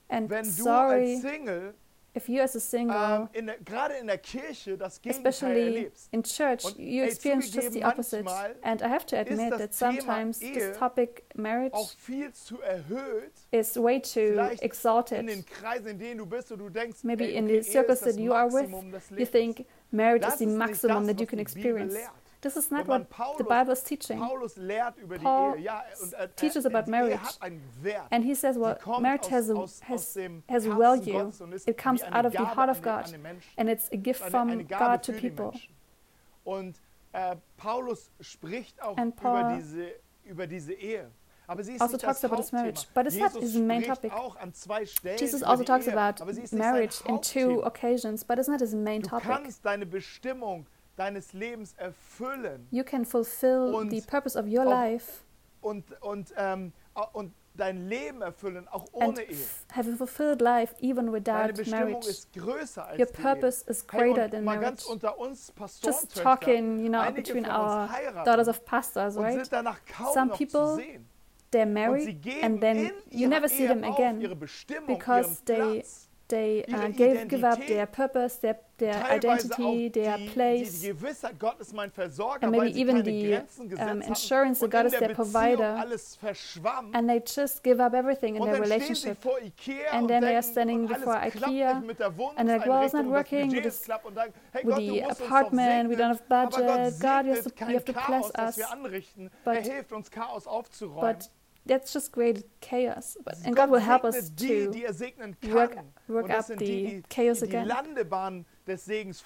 And 0.08 0.28
wenn 0.30 0.44
du 0.44 0.50
sorry 0.50 1.14
als 1.14 1.22
Single 1.22 1.74
if 2.14 2.28
you 2.28 2.40
as 2.40 2.56
a 2.56 2.60
single, 2.60 2.96
ähm, 2.96 3.28
in 3.32 3.46
der, 3.46 4.00
in 4.00 4.06
der 4.06 4.18
Kirche 4.18 4.76
das 4.76 5.00
especially 5.04 5.90
in 6.10 6.22
church, 6.22 6.64
you 6.76 7.04
experience 7.04 7.50
just 7.50 7.72
the 7.72 7.84
opposite. 7.84 8.26
And 8.62 8.82
I 8.82 8.88
have 8.88 9.06
to 9.06 9.16
admit 9.16 9.56
that 9.58 9.74
sometimes 9.74 10.38
this 10.38 10.76
topic 10.76 11.24
marriage 11.36 11.72
Auch 11.72 11.90
viel 11.90 12.32
zu 12.32 12.60
erhöht 12.62 13.32
is 13.52 13.76
way 13.76 14.00
too 14.00 14.38
exalted. 14.60 15.26
Kreisen, 15.46 16.00
in 16.00 16.18
du 16.18 16.26
bist 16.26 16.50
du 16.50 16.68
denkst, 16.68 17.04
Maybe 17.04 17.32
in 17.32 17.46
the 17.46 17.62
circles 17.62 18.00
that 18.00 18.18
you 18.18 18.32
are 18.32 18.48
with, 18.48 18.70
You 19.16 19.26
think 19.26 19.66
marriage 19.92 20.26
is 20.26 20.38
the 20.38 20.46
maximum 20.46 21.06
that 21.06 21.20
you 21.20 21.26
can 21.26 21.38
experience. 21.38 21.94
This 22.42 22.56
is 22.56 22.70
not 22.70 22.88
what 22.88 23.10
Paulus, 23.10 23.36
the 23.38 23.44
Bible 23.44 23.72
is 23.72 23.82
teaching. 23.82 24.18
Paulus 24.18 24.56
lehrt 24.56 24.96
über 24.96 25.18
Paul 25.18 25.56
die 25.56 25.58
Ehe, 25.58 25.64
ja, 25.64 25.82
und 26.02 26.12
äh, 26.12 26.16
er- 26.16 26.36
teaches 26.36 26.64
äh, 26.64 26.68
about 26.68 26.90
er 26.90 26.90
marriage. 26.90 27.36
Einen 27.40 27.62
Wert. 27.82 28.06
And 28.10 28.24
he 28.24 28.34
says, 28.34 28.58
well, 28.58 28.78
marriage 29.00 29.30
has 29.30 29.50
a, 29.50 29.54
aus, 29.54 29.82
aus 29.82 30.16
has, 30.16 30.18
has 30.48 30.66
value. 30.66 31.12
Gottes 31.12 31.40
und 31.42 31.52
ist 31.52 31.68
It 31.68 31.76
comes 31.76 32.02
out 32.02 32.24
of 32.24 32.32
the 32.32 32.38
heart 32.38 32.70
of 32.70 32.80
God. 32.80 33.14
And 33.56 33.68
it's 33.68 33.92
a 33.92 33.96
gift 33.96 34.22
from 34.22 34.66
God 34.66 35.02
to 35.02 35.12
people. 35.12 35.52
Und 36.44 36.80
äh, 37.12 37.36
Paulus 37.58 38.10
spricht 38.20 38.80
auch 38.82 38.96
And 38.96 39.14
über 39.20 39.22
Paul 39.22 39.56
diese, 39.56 39.92
über 40.24 40.46
diese 40.46 40.72
Ehe. 40.72 41.10
Aber 41.46 41.64
sie 41.64 41.74
ist 41.74 41.82
also 41.82 41.98
talks 41.98 42.24
about 42.24 42.36
his 42.36 42.52
marriage. 42.52 42.86
But 42.94 43.06
it's 43.06 43.16
not 43.16 43.32
his 43.32 43.56
main 43.56 43.82
topic. 43.82 44.12
auch 44.12 44.36
an 44.36 44.54
zwei 44.54 44.86
Stellen 44.86 45.18
Jesus 45.18 45.42
also 45.42 45.64
talks 45.64 45.86
Ehe, 45.88 45.92
about 45.92 46.22
aber 46.22 46.32
sie 46.32 46.42
ist 46.42 46.52
nicht 46.52 46.62
marriage 46.62 47.02
in 47.06 47.20
two 47.20 47.62
occasions, 47.64 48.24
but 48.24 48.38
it's 48.38 48.48
not 48.48 48.60
his 48.60 48.72
main 48.72 49.02
topic. 49.02 49.28
Deine 50.96 51.14
deines 51.14 51.32
Lebens 51.32 51.74
erfüllen 51.76 52.66
You 52.70 52.84
can 52.84 53.04
fulfill 53.04 53.74
Und 53.74 53.90
the 53.90 54.00
purpose 54.02 54.38
of 54.38 54.46
your 54.46 54.64
life 54.64 55.22
und, 55.62 55.84
und, 56.02 56.32
ähm, 56.36 56.72
und 57.12 57.32
dein 57.54 57.88
Leben 57.88 58.22
erfüllen, 58.22 58.66
auch 58.68 58.84
and 58.94 59.18
ohne 59.18 59.22
Ehe. 59.22 59.36
have 59.74 59.90
a 59.90 59.96
fulfilled 59.96 60.40
life 60.40 60.74
even 60.80 61.06
Deine 61.06 61.12
without 61.12 61.56
Bestimmung 61.56 61.90
marriage. 61.92 62.08
ist 62.08 62.32
größer 62.32 62.86
als 62.86 62.98
Your 62.98 63.06
die 63.06 63.22
purpose 63.22 63.64
is 63.68 63.82
Ehe. 63.82 63.88
Hey, 63.92 64.00
greater 64.12 64.24
und 64.24 64.30
than 64.30 64.44
mal 64.44 64.56
marriage. 64.56 64.70
ganz 64.70 64.84
unter 64.86 65.18
uns 65.18 65.52
Just 65.82 66.16
talking, 66.22 66.78
you 66.80 66.88
know, 66.88 67.00
einige 67.00 67.22
between 67.22 67.46
our 67.46 67.88
daughters 68.24 68.48
of 68.48 68.64
pastors, 68.64 69.16
right? 69.16 69.34
sind 69.34 69.52
danach 69.52 69.80
kaum 69.86 70.12
Some 70.14 70.26
noch 70.28 70.38
people 70.38 70.60
zu 70.60 70.76
sehen. 70.76 71.06
They're 71.52 71.66
married 71.66 72.24
and 72.42 72.60
then 72.60 72.92
you 73.10 73.28
never 73.28 73.48
see 73.48 73.66
them 73.66 73.82
again 73.82 74.20
because 74.86 75.42
they 75.44 75.84
they 76.28 76.64
uh, 76.72 76.88
gave, 76.90 77.26
give 77.28 77.44
up 77.44 77.58
their 77.66 77.86
purpose, 77.86 78.38
their, 78.38 78.60
auch 78.82 79.10
identity, 79.16 79.90
die, 79.90 80.30
place, 80.32 80.80
die 80.80 80.88
Gewissheit, 80.88 81.38
Gott 81.38 81.60
ist 81.60 81.74
mein 81.74 81.90
Versorger, 81.90 82.42
and 82.42 82.52
maybe 82.52 82.78
even 82.78 83.04
the 83.04 83.38
um, 83.78 84.00
insurance 84.02 84.58
the 84.60 84.64
und 84.64 84.70
God 84.70 84.86
is 84.86 84.92
der 84.92 85.00
their 85.00 85.14
provider, 85.14 85.84
and 86.92 87.08
they 87.08 87.22
just 87.24 87.62
give 87.62 87.80
up 87.80 87.94
everything 87.94 88.36
in 88.36 88.44
their 88.44 88.58
dann 88.58 88.64
stehen 88.66 88.94
sie 88.94 89.08
relationship. 89.08 89.92
And 89.92 90.08
then 90.08 90.22
they 90.22 90.34
are 90.34 90.42
standing 90.42 90.86
before 90.86 91.16
Ikea, 91.16 91.82
der 91.98 92.12
and 92.36 92.48
they're 92.48 92.58
like, 92.58 92.66
well, 92.66 92.84
it's 92.84 92.92
not 92.92 93.06
working 93.06 93.50
with 93.50 93.62
this- 93.62 93.80
ist 93.80 93.84
klapp 93.84 94.04
und 94.04 94.14
sagen, 94.14 94.32
hey 94.52 94.62
with 94.64 94.76
the 94.76 94.86
du 94.86 94.94
musst 94.94 95.08
uns 95.10 95.18
doch 95.18 95.26
apartment, 95.26 95.90
we 95.90 95.96
don't 95.96 96.08
have 96.08 96.22
budget, 96.28 97.00
God, 97.00 97.26
you 97.26 97.32
have 97.34 97.42
to- 97.42 97.66
you 97.68 97.74
have 97.74 97.84
to 97.84 97.92
bless 97.92 98.30
us. 98.38 98.56
But- 99.44 99.56
er 99.56 99.62
hilft 99.62 99.92
uns, 99.92 100.10
Chaos 100.10 100.46
aufzuräumen. 100.46 101.00
But 101.16 101.30
that's 101.66 101.92
just 101.92 102.12
created 102.12 102.44
chaos. 102.60 103.16
But, 103.24 103.36
and 103.44 103.54
God 103.54 103.70
will 103.70 103.80
help 103.80 104.04
us 104.04 104.30
die, 104.30 104.46
to 104.48 104.70
die 104.72 104.84
er 104.84 105.54
work- 105.54 105.76
work 106.08 106.30
up 106.30 106.46
the 106.46 106.56
die, 106.56 107.02
chaos 107.08 107.40
die 107.40 107.46
die 107.46 107.56
again. 107.56 107.68
Landebahn 107.68 108.44
des 108.66 108.84
Segens. 108.84 109.22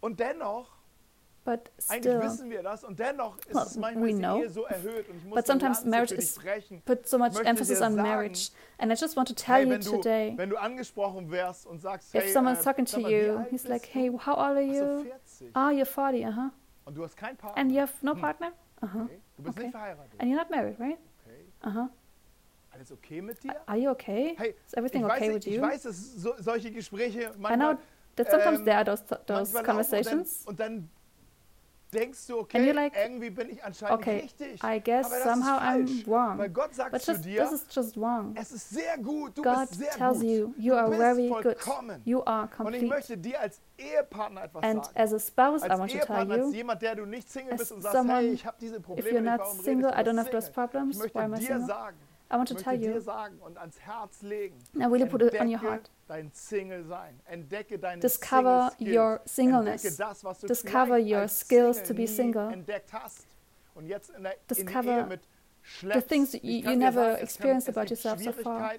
Und 0.00 0.20
dennoch, 0.20 0.74
But 1.44 1.70
still, 1.78 2.20
wissen 2.22 2.50
wir 2.50 2.62
das, 2.62 2.84
und 2.84 2.98
dennoch 2.98 3.36
ist 3.46 3.76
Well, 3.80 3.94
we 3.96 4.14
know. 4.14 4.46
So 4.48 4.64
erhöht. 4.64 5.08
Und 5.10 5.18
ich 5.18 5.24
muss 5.24 5.34
But 5.34 5.46
sometimes 5.46 5.84
marriage 5.84 6.12
is 6.12 6.38
put 6.86 7.06
so 7.06 7.18
much 7.18 7.38
emphasis 7.44 7.82
on 7.82 7.94
marriage. 7.96 8.50
And 8.78 8.90
I 8.90 8.94
just 8.94 9.14
want 9.14 9.28
to 9.28 9.34
tell 9.34 9.56
Hey, 9.56 9.70
you 9.70 9.78
today 9.78 10.32
wenn 10.36 10.48
du 10.48 10.56
angesprochen 10.56 11.30
wärst 11.30 11.66
und 11.66 11.80
sagst, 11.80 12.14
if 12.14 12.22
hey, 12.22 12.32
someone's 12.32 12.60
äh, 12.60 12.64
talking 12.64 12.86
to 12.86 13.00
you, 13.00 13.44
he's 13.50 13.66
like, 13.68 13.86
hey, 13.92 14.10
how 14.10 14.32
old 14.36 14.56
are 14.56 14.62
you? 14.62 15.04
40. 15.04 15.50
Ah, 15.54 15.70
you're 15.70 15.84
40, 15.84 16.24
uh 16.24 16.32
huh. 16.32 16.50
Und 16.84 16.96
du 16.96 17.04
hast 17.04 17.16
keinen 17.16 17.36
Partner. 17.36 17.60
And 17.60 17.72
you 17.72 17.80
have 17.80 17.92
no 18.02 18.12
Hm. 18.14 18.20
partner? 18.20 18.52
Uh 18.82 18.86
huh. 18.92 19.02
okay. 19.04 19.20
Du 19.36 19.42
bist 19.42 19.56
okay. 19.56 19.66
nicht 19.66 19.72
verheiratet. 19.72 20.20
And 20.20 20.30
you're 20.30 20.36
not 20.36 20.50
married, 20.50 20.78
right? 20.78 20.98
Okay. 21.24 21.44
Uh 21.62 21.70
huh. 21.74 21.88
Alles 22.72 22.92
okay 22.92 23.22
mit 23.22 23.42
dir? 23.42 23.54
Are 23.66 23.78
you 23.78 23.90
okay? 23.90 24.34
Hey, 24.36 24.54
Is 24.66 24.74
everything 24.74 25.02
ich 25.02 25.08
weiß, 25.08 25.22
okay 25.22 25.34
with 25.34 25.46
ich 25.46 25.54
you? 25.54 25.62
weiß, 25.62 25.82
dass 25.82 26.14
so, 26.16 26.34
solche 26.38 26.70
Gespräche 26.72 27.32
I 27.38 27.56
know 27.56 27.76
that 28.16 28.30
sometimes 28.30 28.58
ähm, 28.60 28.64
there 28.64 28.76
are 28.76 28.84
those, 28.84 29.04
those 29.26 29.62
conversations. 29.62 30.44
und 30.46 30.58
dann, 30.58 30.74
und 30.74 30.80
dann 30.82 30.90
denkst 31.94 32.26
du, 32.26 32.34
And 32.34 32.42
okay, 32.42 32.58
you're 32.70 32.74
like, 32.74 32.92
irgendwie 32.96 33.30
bin 33.30 33.48
ich 33.50 33.64
anscheinend 33.64 33.98
okay, 34.00 34.20
richtig. 34.20 34.62
I 34.62 34.80
guess 34.80 35.06
aber 35.06 35.14
das 35.16 35.24
somehow 35.24 35.56
ist 35.78 36.06
I'm 36.06 36.06
wrong. 36.10 36.38
Weil 36.38 36.50
Gott 36.50 36.74
sagt 36.74 36.92
But 36.92 37.02
zu 37.02 37.12
just, 37.12 37.24
dir, 37.24 37.42
this 37.48 37.52
is 37.52 37.66
just 37.74 37.96
wrong. 37.96 38.34
es 38.36 38.52
ist 38.52 38.70
sehr 38.70 38.98
gut, 38.98 39.38
du 39.38 39.42
God 39.42 39.60
bist 39.68 39.74
sehr 39.74 39.90
tells 39.92 40.18
gut. 40.20 40.26
you 40.28 40.54
you 40.58 40.74
are 40.74 40.90
very 40.94 41.28
good. 41.28 41.56
You 42.04 42.22
are 42.24 42.42
Und 42.42 42.50
ich 42.50 42.56
complete. 42.56 42.86
möchte 42.86 43.16
dir 43.18 43.40
als 43.40 43.60
Ehepartner 43.78 44.44
etwas 44.44 44.62
And 44.62 44.84
sagen. 44.84 44.96
as 44.98 45.12
a 45.12 45.18
spouse, 45.18 45.62
I 45.62 45.70
als 45.70 45.80
want 45.80 45.90
to 45.92 45.98
tell 45.98 46.06
Ehepartner, 46.06 46.34
als 46.34 46.44
you, 46.46 46.52
jemand, 46.52 46.82
der 46.82 46.94
du 46.96 47.06
nicht 47.06 47.30
Single 47.30 47.56
bist 47.56 47.72
und 47.72 47.82
sagst, 47.82 47.96
someone, 47.96 48.18
hey, 48.18 48.32
ich 48.32 48.44
habe 48.46 48.56
diese 48.60 48.76
if 48.76 48.82
Probleme 48.82 49.08
you're 49.08 49.20
nicht, 49.22 49.30
not 49.30 49.40
warum 49.40 49.58
single, 49.60 49.86
redest 49.90 50.00
I 50.00 50.04
du 50.04 50.10
don't 50.10 50.18
have 50.18 50.30
those 50.30 50.50
problems. 50.52 50.96
Ich 50.96 51.02
möchte 51.02 51.18
Why 51.18 51.22
am 51.24 51.34
I 51.34 51.38
dir 51.38 51.46
single? 51.46 51.66
sagen, 51.66 51.96
I 52.30 52.36
want 52.36 52.48
to 52.48 52.54
tell 52.54 52.74
you. 52.80 52.98
sagen 53.00 53.38
und 53.40 53.58
ans 53.58 53.78
Herz 53.80 54.22
legen, 54.22 54.56
Now, 54.72 54.90
will 54.90 55.00
you 55.00 55.06
put 55.06 55.22
it 55.22 55.38
on 55.40 55.48
your 55.48 55.60
heart? 55.60 55.90
dein 56.08 56.30
Single-Sein. 56.32 57.20
Entdecke 57.26 57.78
deine 57.78 58.00
Discover 58.00 58.72
your 58.80 59.20
singleness. 59.24 59.84
Entdecke 59.84 60.08
das, 60.08 60.24
was 60.24 60.40
du 60.40 60.46
Discover 60.46 60.98
your 60.98 61.28
skills 61.28 61.82
to 61.82 61.94
be 61.94 62.06
single. 62.06 62.52
entdeckt 62.52 62.92
hast. 62.92 63.26
Und 63.74 63.86
jetzt 63.86 64.10
in 64.10 64.22
der 64.22 64.32
in 64.34 64.38
die 64.48 64.54
Discover 64.54 64.98
Ehe 64.98 65.06
mit 65.06 65.20
schleppst. 65.62 66.08
things 66.08 66.32
you- 66.34 66.40
you 66.42 66.76
never 66.76 67.20
experienced 67.20 67.68
about 67.68 67.88
yourself 67.90 68.20
so 68.22 68.32
far. 68.32 68.72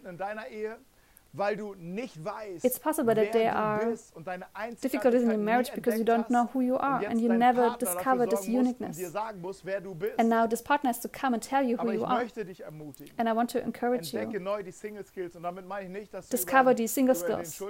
Schwierigkeiten 1.36 1.36
in 1.36 1.36
deiner 1.36 1.36
Ehe, 1.36 1.38
weil 1.38 1.58
du 1.58 1.76
nicht 1.76 2.24
weißt, 2.24 2.66
It's 2.66 2.80
possible 2.80 3.16
that 3.16 3.32
there 3.32 3.56
are 3.56 3.86
bist 3.86 4.16
und 4.16 4.28
deine 4.28 4.46
difficulties 4.82 5.24
in 5.24 5.30
your 5.30 5.38
marriage 5.38 5.72
because 5.74 5.98
you 5.98 6.06
don't 6.06 6.28
know 6.28 6.48
who 6.54 6.62
you 6.62 6.78
are 6.78 7.06
and 7.08 7.20
you 7.20 7.32
never 7.32 7.70
Partner 7.70 7.78
dafür 7.78 7.96
discover 7.96 8.30
this 8.30 8.40
sorgen 8.40 8.52
muss 8.54 8.60
und 8.60 8.66
uniqueness. 8.68 8.98
dir 8.98 9.10
sagen 9.10 9.44
wer 9.64 9.82
du 9.82 9.96
bist. 9.96 10.20
And 10.20 10.30
now 10.30 10.48
this 10.48 10.62
partner 10.62 10.90
has 10.90 11.00
to 11.02 11.10
come 11.10 11.34
and 11.34 11.44
tell 11.44 11.64
you 11.64 11.78
who 11.78 11.92
you 11.92 12.04
ich 12.04 12.08
are. 12.08 12.26
dich. 12.26 12.64
And 13.18 13.30
I 13.30 13.36
want 13.36 13.52
to 13.52 13.60
encourage 13.60 14.14
you. 14.14 14.40
neu 14.40 14.64
die 14.64 14.72
Single 14.72 15.06
Skills 15.06 15.36
und 15.36 15.44
damit 15.44 15.68
meine 15.68 15.86
ich 15.86 15.92
nicht, 15.92 16.14
dass 16.14 16.30
Discover 16.30 16.76
these 16.76 16.94
single 16.94 17.16
skills. 17.16 17.60
Äh, 17.60 17.66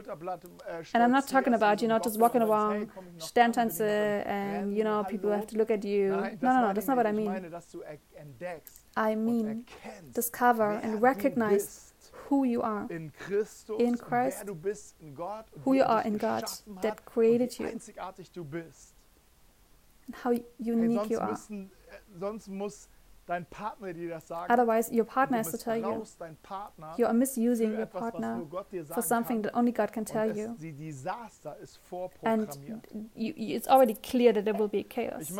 And 0.93 1.03
I'm 1.03 1.10
not 1.12 1.27
talking 1.27 1.53
about 1.53 1.81
you 1.81 1.88
know 1.88 2.00
just 2.03 2.19
walking 2.19 2.41
around, 2.41 2.75
hey, 2.75 2.88
komm 2.93 3.05
ich 3.07 3.19
noch 3.19 3.27
Sterntanze, 3.27 3.84
dran, 3.86 3.93
bin 3.93 4.19
ich 4.19 4.25
noch 4.25 4.62
and 4.62 4.77
you 4.77 4.84
know 4.84 5.03
people 5.03 5.31
have 5.31 5.48
to 5.48 5.57
look 5.57 5.72
at 5.72 5.84
you. 5.84 6.10
No, 6.41 6.53
no, 6.53 6.67
no, 6.67 6.74
that's 6.74 6.88
not 6.88 6.98
what 6.98 7.05
I 7.05 7.12
mean. 7.13 7.25
meine, 7.25 7.50
dass 7.50 7.69
du 7.69 7.81
entdeckst 7.81 8.86
I 8.98 9.15
mean 9.15 9.65
discover 10.15 10.81
and 10.81 11.01
recognize 11.01 11.85
who 12.29 12.44
you 12.46 12.62
are, 12.63 12.88
in 12.89 13.12
Christ, 13.12 13.70
wer 13.70 14.46
du 14.46 14.55
bist 14.55 14.96
in 15.00 15.15
Gott, 15.15 15.46
who 15.63 15.74
you 15.74 15.84
are 15.84 16.05
in 16.05 16.17
God, 16.17 16.44
that 16.82 17.05
created 17.05 17.58
you. 17.60 17.67
du 18.34 18.44
bist. 18.44 18.96
and 20.08 20.15
how 20.24 20.32
unique 20.60 21.10
you 21.10 21.20
are. 21.20 21.32
müssen, 21.32 21.72
äh, 21.89 22.20
sonst 22.20 22.48
muss 22.48 22.89
dein 23.25 23.46
Partner 23.46 23.94
dir 23.94 24.10
das 24.10 24.27
sagen. 24.27 24.51
Otherwise, 24.53 24.91
your 24.91 25.05
partner 25.05 25.39
has 25.39 25.51
to 25.51 25.58
tell 25.58 25.77
you 25.77 25.88
missbrauchst 25.88 26.22
deinen 26.22 26.38
Partner 26.38 26.94
you 26.98 27.05
are 27.05 27.13
misusing 27.13 27.75
your 27.75 27.86
partner 27.88 28.38
nur 28.38 28.48
Gott 28.50 28.72
dir 28.72 28.86
for 28.86 29.01
something 29.01 29.41
that 29.41 29.55
only 29.55 29.72
God 29.72 29.91
can 29.91 30.05
tell 30.05 30.36
you. 30.36 30.55
die 30.60 30.74
Desaster 30.74 31.58
ist 31.58 31.79
And 32.24 32.48
you- 33.15 33.34
it's 33.36 33.67
already 33.67 33.96
clear 33.96 34.34
that 34.34 34.46
there 34.46 34.58
will 34.58 34.70
be 34.70 34.84
chaos. 34.84 35.32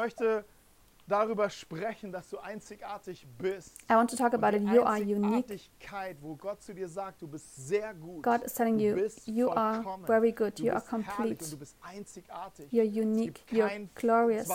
Darüber 1.08 1.50
sprechen, 1.52 2.12
dass 2.12 2.30
du 2.30 2.40
einzigartig 2.40 3.28
bist. 3.38 3.78
I 3.90 3.94
want 3.94 4.10
to 4.10 4.16
talk 4.16 4.34
about 4.34 4.58
it. 4.58 4.64
You 4.64 4.82
are 4.82 5.00
unique. 5.00 5.70
Wo 6.22 6.36
Gott 6.36 6.64
zu 6.64 6.74
dir 6.74 6.88
sagt, 6.88 7.22
du 7.22 7.28
bist 7.28 7.68
sehr 7.68 7.94
gut. 7.94 8.24
God 8.24 8.44
is 8.44 8.54
telling 8.56 8.78
du 8.78 8.86
you, 8.86 8.96
bist 8.96 9.28
you 9.28 9.52
are 9.52 9.84
vollkommen. 9.84 10.08
very 10.08 10.32
good, 10.32 10.58
du 10.58 10.64
you 10.64 10.72
are 10.72 10.82
complete, 10.82 11.46
du 11.52 11.58
bist 11.58 11.78
einzigartig. 11.84 12.72
you're 12.72 12.84
unique, 12.84 13.42
you're 13.52 13.88
glorious. 13.94 14.48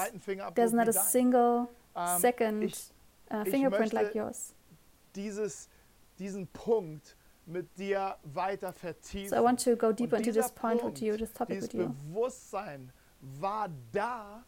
There's 0.55 0.73
not 0.73 0.89
a 0.89 0.93
single 0.93 1.69
Ähm, 1.95 2.19
second 2.21 2.63
ich 2.63 2.93
uh, 3.31 3.45
fingerprint 3.45 3.93
like 3.93 4.15
yours. 4.15 4.55
dieses, 5.15 5.69
diesen 6.19 6.47
Punkt 6.49 7.17
mit 7.47 7.77
dir 7.79 8.17
weiter 8.23 8.73
vertiefen. 8.73 9.31
So 9.31 9.37
I 9.37 9.41
want 9.45 9.63
to 9.65 9.77
go 9.77 9.93
deeper 9.93 10.17
into 10.17 10.33
this 10.33 10.51
point 10.53 10.81
Punkt, 10.81 11.01
with 11.01 11.03
you, 11.03 11.17
this 11.17 11.33
topic 11.33 11.63
with 11.63 11.73
you. 11.75 11.89
Bewusstsein 11.89 12.93
war 13.41 13.69
da, 13.93 14.45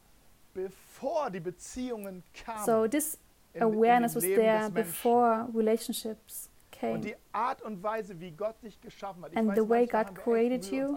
bevor 0.54 1.30
die 1.30 1.40
Beziehungen 1.40 2.22
kamen. 2.32 2.64
So 2.64 2.86
this 2.86 3.18
awareness 3.60 4.14
was 4.14 4.24
there 4.24 4.70
before 4.70 5.48
relationships 5.54 6.48
came. 6.70 7.00
die 7.00 7.14
Art 7.32 7.62
und 7.62 7.82
Weise, 7.82 8.18
wie 8.18 8.30
Gott 8.30 8.56
dich 8.62 8.80
geschaffen 8.80 9.22
hat. 9.24 9.32
Ich 9.32 9.38
And 9.38 9.48
weiß, 9.48 9.56
the 9.56 9.68
way 9.68 9.86
God 9.86 9.94
haben 9.94 10.16
wir 10.16 10.16
echt 10.16 10.24
created 10.24 10.70
you. 10.70 10.96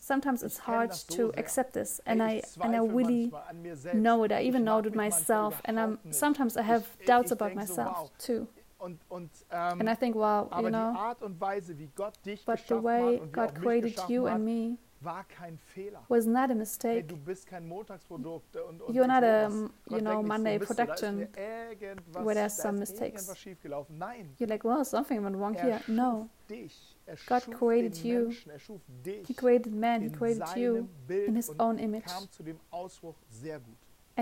Sometimes 0.00 0.42
it's 0.42 0.66
hard 0.66 0.92
to 1.08 1.30
accept 1.36 1.72
this, 1.74 2.00
and 2.06 2.20
I 2.22 2.42
and 2.60 2.74
I 2.74 2.78
really 2.78 3.30
manchmal 3.30 3.48
an 3.48 3.62
mir 3.62 3.76
selbst. 3.76 4.00
know 4.00 4.24
it. 4.24 4.32
I 4.32 4.46
even 4.46 4.62
know 4.62 4.78
it 4.78 4.94
myself, 4.94 5.60
and 5.64 5.78
I'm 5.78 5.98
sometimes 6.12 6.56
I 6.56 6.62
have 6.62 6.84
doubts 7.06 7.32
about 7.32 7.54
myself 7.54 8.10
too. 8.18 8.46
Und, 8.78 8.98
und, 9.10 9.30
ähm, 9.50 9.80
And 9.80 9.90
I 9.90 9.94
think, 9.94 10.14
wow, 10.16 10.48
you 10.58 10.70
know, 10.70 10.94
Art 10.96 11.22
und 11.22 11.38
Weise, 11.38 11.78
wie 11.78 11.90
Gott 11.94 12.14
but 12.46 12.60
the 12.66 12.82
way 12.82 13.16
hat 13.16 13.20
und 13.20 13.28
wie 13.28 13.32
God 13.32 13.54
created 13.54 14.08
you 14.08 14.26
and 14.26 14.42
me 14.42 14.50
war 14.52 14.58
kein 14.60 14.68
Fehler. 14.70 14.89
Was 16.08 16.26
not 16.26 16.50
a 16.50 16.54
mistake. 16.54 17.08
du 17.08 17.16
bist 17.16 17.46
kein 17.46 17.66
Montagsprodukt 17.66 18.56
und, 18.56 18.82
und 18.82 18.94
You're 18.94 19.06
not 19.06 19.22
a, 19.22 19.48
you 19.88 20.00
know, 20.00 20.22
Monday 20.22 20.58
so, 20.58 20.60
Mist, 20.60 20.78
da 20.78 20.84
ist 20.84 21.00
production 21.00 21.28
where 22.24 22.34
there's 22.34 22.56
some 22.56 22.78
mistakes. 22.78 23.28
You're 24.38 24.48
like, 24.48 24.64
well, 24.64 24.84
something 24.84 25.22
went 25.22 25.36
wrong 25.36 25.56
er 25.56 25.62
here. 25.62 25.80
No, 25.86 26.28
dich. 26.48 26.96
Er 27.06 27.16
God 27.26 27.50
created 27.52 27.96
you. 28.04 28.32
Er 28.46 28.58
He 29.26 29.34
created 29.34 29.74
man, 29.74 30.02
He 30.02 30.10
created 30.10 30.44
you 30.56 30.88
in 31.08 31.34
His 31.34 31.50
own 31.58 31.78
image. 31.78 32.04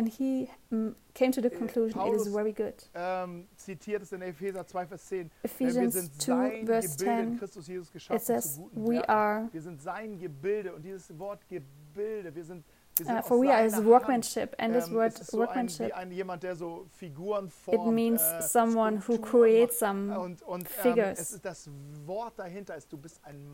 Kam 0.05 0.07
zu 0.07 0.07
dem 0.07 0.07
Ausbruch 0.07 0.07
sehr 0.07 0.07
gut. 0.07 0.07
And 0.07 0.09
He 0.09 0.49
mm, 0.71 0.95
came 1.15 1.33
to 1.33 1.41
the 1.41 1.49
Äh, 1.49 1.51
conclusion 1.59 1.89
it 1.91 1.95
Paulus- 1.97 2.27
is 2.27 2.33
very 2.33 2.53
good. 2.53 2.91
Ähm, 2.95 3.49
zitiert 3.57 4.03
es 4.03 4.13
in 4.13 4.23
Epheser 4.23 4.67
2, 4.67 4.87
Vers 4.87 5.07
10. 5.07 5.19
Denn 5.19 5.31
wir 5.43 5.45
Ephesians 5.51 5.95
sind 5.95 6.23
2, 6.23 6.27
sein 6.27 6.67
verse 6.67 6.89
Gebilde 6.99 7.21
in 7.23 7.29
10, 7.33 7.39
Christus 7.39 7.67
Jesus 7.67 7.89
it 7.89 7.93
geschaffen 7.95 8.25
says, 8.25 8.55
zu 8.55 8.61
guten 8.63 8.85
We 8.87 8.91
Werken. 8.95 9.11
are, 9.11 9.49
Wir 9.53 9.63
sind 9.63 9.83
sein 9.83 10.19
Gebilde 10.19 10.75
und 10.75 10.83
dieses 10.85 11.19
Wort 11.19 11.41
Gebilde, 11.49 12.35
wir 12.35 12.45
sind, 12.45 12.65
uh, 13.01 13.23
for 13.23 13.41
we 13.41 13.53
are 13.53 13.63
His 13.63 13.85
workmanship. 13.85 14.55
And 14.59 14.75
this 14.75 14.89
Ähm, 14.89 14.95
word 14.95 15.13
so 15.17 15.39
workmanship, 15.39 15.87
wie 15.89 15.93
ein, 15.93 16.11
jemand, 16.13 16.45
so 16.55 16.87
Figuren 16.93 17.51
it 17.73 17.87
means 17.87 18.21
äh, 18.23 18.43
someone 18.43 19.01
who 19.07 19.19
creates 19.19 19.79
some 19.79 20.17
und, 20.19 20.43
und 20.43 20.63
ähm, 20.63 20.67
figures. 20.67 21.19
es 21.19 21.33
ist 21.33 21.45
das 21.45 21.69
Wort 22.07 22.39
dahinter 22.39 22.77
ist, 22.77 22.93
du 22.93 22.99
bist 22.99 23.21
ein 23.25 23.47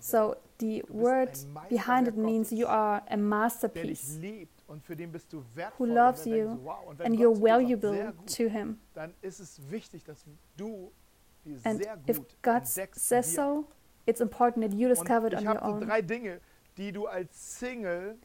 So 0.00 0.36
the 0.60 0.82
word 0.88 1.30
behind 1.68 2.08
it 2.08 2.16
means 2.16 2.50
you 2.50 2.66
are 2.66 3.02
a 3.08 3.16
masterpiece 3.16 4.18
liebt 4.68 4.78
und 4.78 4.84
für 4.84 4.96
den 4.96 5.12
bist 5.12 5.32
du 5.32 5.44
wertvoll. 5.54 5.88
who 5.88 5.94
loves 5.94 6.24
you 6.24 6.44
so, 6.48 6.64
wow. 6.64 6.86
und 6.86 6.98
wenn 6.98 7.06
and 7.06 7.20
you're 7.20 7.34
zu 7.34 7.40
dir 7.40 7.48
sagt, 7.48 7.62
valuable 7.62 8.14
to 8.26 8.44
Him. 8.44 8.78
dann 8.94 9.14
ist 9.22 9.40
es 9.40 9.60
wichtig, 9.70 10.04
dass 10.04 10.24
du 10.56 10.92
die 11.44 11.58
And 11.64 11.86
if 12.08 12.20
God 12.42 12.66
says 12.66 13.34
so, 13.34 13.66
it's 14.06 14.20
important 14.20 14.64
that 14.64 14.74
you 14.74 14.88
discover 14.88 15.26
it 15.28 15.34
on 15.34 15.46
your 15.46 15.62
own. 15.62 15.88
die 16.76 16.92
du 16.92 17.06
als 17.06 17.58
Single 17.58 18.16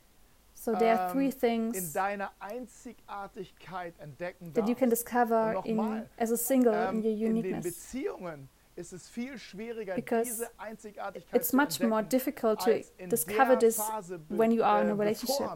So 0.56 0.74
there 0.76 0.98
are 0.98 1.08
ähm, 1.10 1.14
three 1.14 1.26
ähm, 1.26 1.32
in 1.32 1.72
things 1.74 1.94
deiner 1.94 2.32
Einzigartigkeit 2.40 4.00
entdecken 4.00 4.54
that 4.54 4.70
you 4.70 4.76
can 4.76 4.90
discover 4.90 5.62
in 5.66 6.06
as 6.18 6.32
a 6.32 6.38
single 6.38 6.74
Ähm, 6.74 7.04
in 7.04 7.04
your 7.04 7.10
in 7.10 7.18
den 7.18 7.36
uniqueness. 7.38 7.92
Beziehungen 8.74 8.78
ist 8.78 8.94
es 8.94 9.10
viel 9.10 9.38
schwieriger, 9.38 9.96
Because 9.96 10.46
It's 11.34 11.54
much 11.54 11.80
more 11.80 12.04
difficult 12.04 12.60
to 12.62 12.82
discover 13.08 13.58
this 13.58 13.80
when 14.30 14.52
you 14.52 14.64
are 14.64 14.82
in 14.82 14.90
a 14.90 14.94
äh, 14.94 15.00
relationship. 15.00 15.48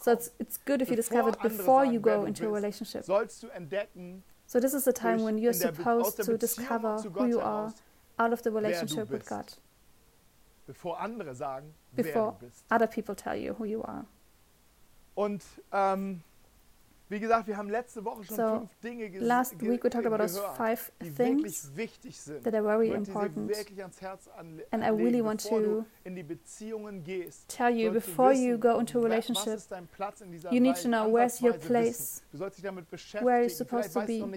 So 0.00 0.12
it's 0.12 0.32
it's 0.38 0.64
good 0.64 0.82
if 0.82 0.90
you 0.90 0.96
discover 0.96 1.30
it 1.30 1.40
before 1.40 1.84
you 1.84 2.00
go 2.00 2.24
into 2.24 2.46
a 2.46 2.52
relationship. 2.52 3.04
sollst 3.04 3.42
du 3.42 3.48
entdecken, 3.48 4.22
So 4.46 4.60
this 4.60 4.72
is 4.72 4.84
the 4.84 4.92
time 4.92 5.22
when 5.22 5.36
you're 5.36 5.52
in 5.52 5.60
der 5.60 5.72
Be- 5.72 5.84
aus 5.84 6.16
supposed 6.16 6.30
to 6.30 6.38
discover 6.38 7.02
who 7.02 7.26
you 7.26 7.40
are 7.40 7.72
out 8.16 8.32
of 8.32 8.42
the 8.42 8.50
relationship 8.50 9.10
with. 9.10 9.26
God 9.26 9.44
bevor 10.66 11.00
andere 11.00 11.34
sagen, 11.34 11.74
wer 11.92 12.04
before 12.04 12.32
du 12.40 12.46
bist. 12.46 12.64
other 12.70 12.86
people 12.86 13.14
tell 13.14 13.36
you 13.36 13.54
who 13.58 13.64
you 13.64 13.82
are. 13.82 14.04
Und 15.14 15.42
ähm, 15.72 16.22
wie 17.08 17.20
gesagt, 17.20 17.46
wir 17.46 17.56
haben 17.56 17.70
letzte 17.70 18.04
Woche 18.04 18.24
schon 18.24 18.36
So, 18.36 18.58
fünf 18.58 18.80
Dinge 18.80 19.18
Last 19.18 19.60
week 19.60 19.82
we 19.82 19.90
talked 19.90 20.06
about 20.06 20.18
those 20.18 20.38
five 20.56 20.92
things 21.16 21.70
sind. 21.74 22.44
that 22.44 22.54
are 22.54 22.62
very 22.62 22.90
important. 22.90 23.48
wirklich 23.48 23.80
ans 23.82 24.00
Herz 24.00 24.28
anle 24.36 24.64
And 24.70 24.82
I 24.84 24.88
really 24.88 25.22
want 25.22 25.42
to 25.48 25.84
in 26.04 26.14
die 26.14 26.22
Beziehungen 26.22 27.02
gehst. 27.04 27.48
Tell 27.48 27.70
you 27.74 27.90
before 27.90 28.32
you 28.32 28.58
go 28.58 28.78
into 28.78 28.98
a 28.98 29.02
relationship, 29.02 29.60
dein 29.70 29.86
Platz 29.88 30.20
in 30.20 30.32
you 30.50 30.60
need 30.60 30.76
to 30.76 30.88
know 30.88 31.10
where's 31.12 31.40
your 31.40 31.54
place, 31.54 32.22
wissen. 32.22 32.22
Du 32.32 32.38
sollst 32.38 32.58
dich 32.58 32.64
damit 32.64 32.90
beschäftigen. 32.90 33.26
where 33.26 33.42
you're 33.44 33.50
supposed 33.50 33.92
to 33.92 34.00
weißt 34.00 34.08
du 34.08 34.18
noch 34.18 34.26
be. 34.26 34.32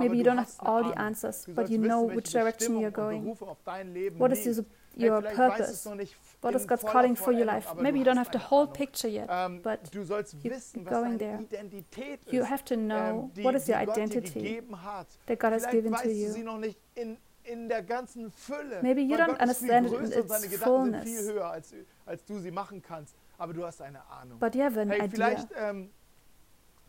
Nicht 0.00 0.12
die 0.12 0.22
ganzen 0.22 0.22
Antworten, 0.22 0.22
Maybe 0.22 0.22
you 0.22 0.24
don't 0.24 0.38
have 0.38 0.66
all 0.66 0.84
the 0.84 0.98
answers, 0.98 1.46
but 1.48 1.70
you 1.70 1.78
know 1.78 2.08
which 2.08 2.32
direction 2.32 2.80
you're 2.80 2.90
going. 2.90 3.22
Berufung 3.22 3.48
auf 3.48 3.62
dein 3.64 3.92
Leben 3.92 4.18
What 4.18 4.32
is 4.32 4.46
your, 4.46 4.64
your 4.96 5.22
vielleicht 5.22 5.38
weißt 5.38 5.58
du 5.58 5.64
es 5.64 5.82
purpose? 5.84 6.14
What 6.42 6.54
is 6.54 6.66
God's 6.66 6.84
calling 6.84 7.16
for 7.16 7.32
your 7.32 7.44
life? 7.44 7.74
Maybe 7.76 7.98
you 7.98 8.04
don't 8.04 8.18
have 8.18 8.30
the 8.32 8.50
whole 8.50 8.66
picture 8.66 9.08
yet, 9.08 9.28
Ähm, 9.30 9.60
but 9.62 9.94
you 9.94 10.08
wissen, 10.08 10.84
was 10.84 10.92
going 10.92 11.18
there. 11.18 11.44
You 12.30 12.44
have 12.44 12.64
to 12.64 12.76
know 12.76 13.30
ähm, 13.36 13.44
what 13.44 13.54
is 13.54 13.68
your 13.68 13.76
identity 13.78 14.62
that 15.26 15.38
God 15.38 15.52
has 15.52 15.66
given 15.70 15.92
to 15.94 16.08
you. 16.08 16.42
noch 16.42 16.58
nicht 16.58 16.78
in, 16.94 17.18
in 17.44 17.68
der 17.68 17.82
ganzen 17.82 18.30
Fülle. 18.30 18.80
Maybe 18.82 19.02
you 19.02 19.16
don't 19.16 19.36
Gott 19.36 19.50
ist 19.50 19.58
viel 19.58 19.70
understand 19.70 19.86
it 19.86 19.92
in 19.92 19.98
größer 19.98 20.20
und 20.20 20.28
seine 20.28 20.46
its 20.46 20.62
fullness. 20.62 21.36
als, 21.38 21.74
als 22.06 22.24
du 22.24 22.38
sie 22.38 22.50
machen 22.50 22.82
kannst. 22.82 23.14
Aber 23.38 23.52
du 23.54 23.64
hast 23.64 23.80
eine 23.80 24.00
Ahnung. 24.10 24.38
But 24.38 24.54
you 24.54 24.62
have 24.62 24.78
an 24.78 24.90
hey, 24.90 25.04
idea. 25.04 25.46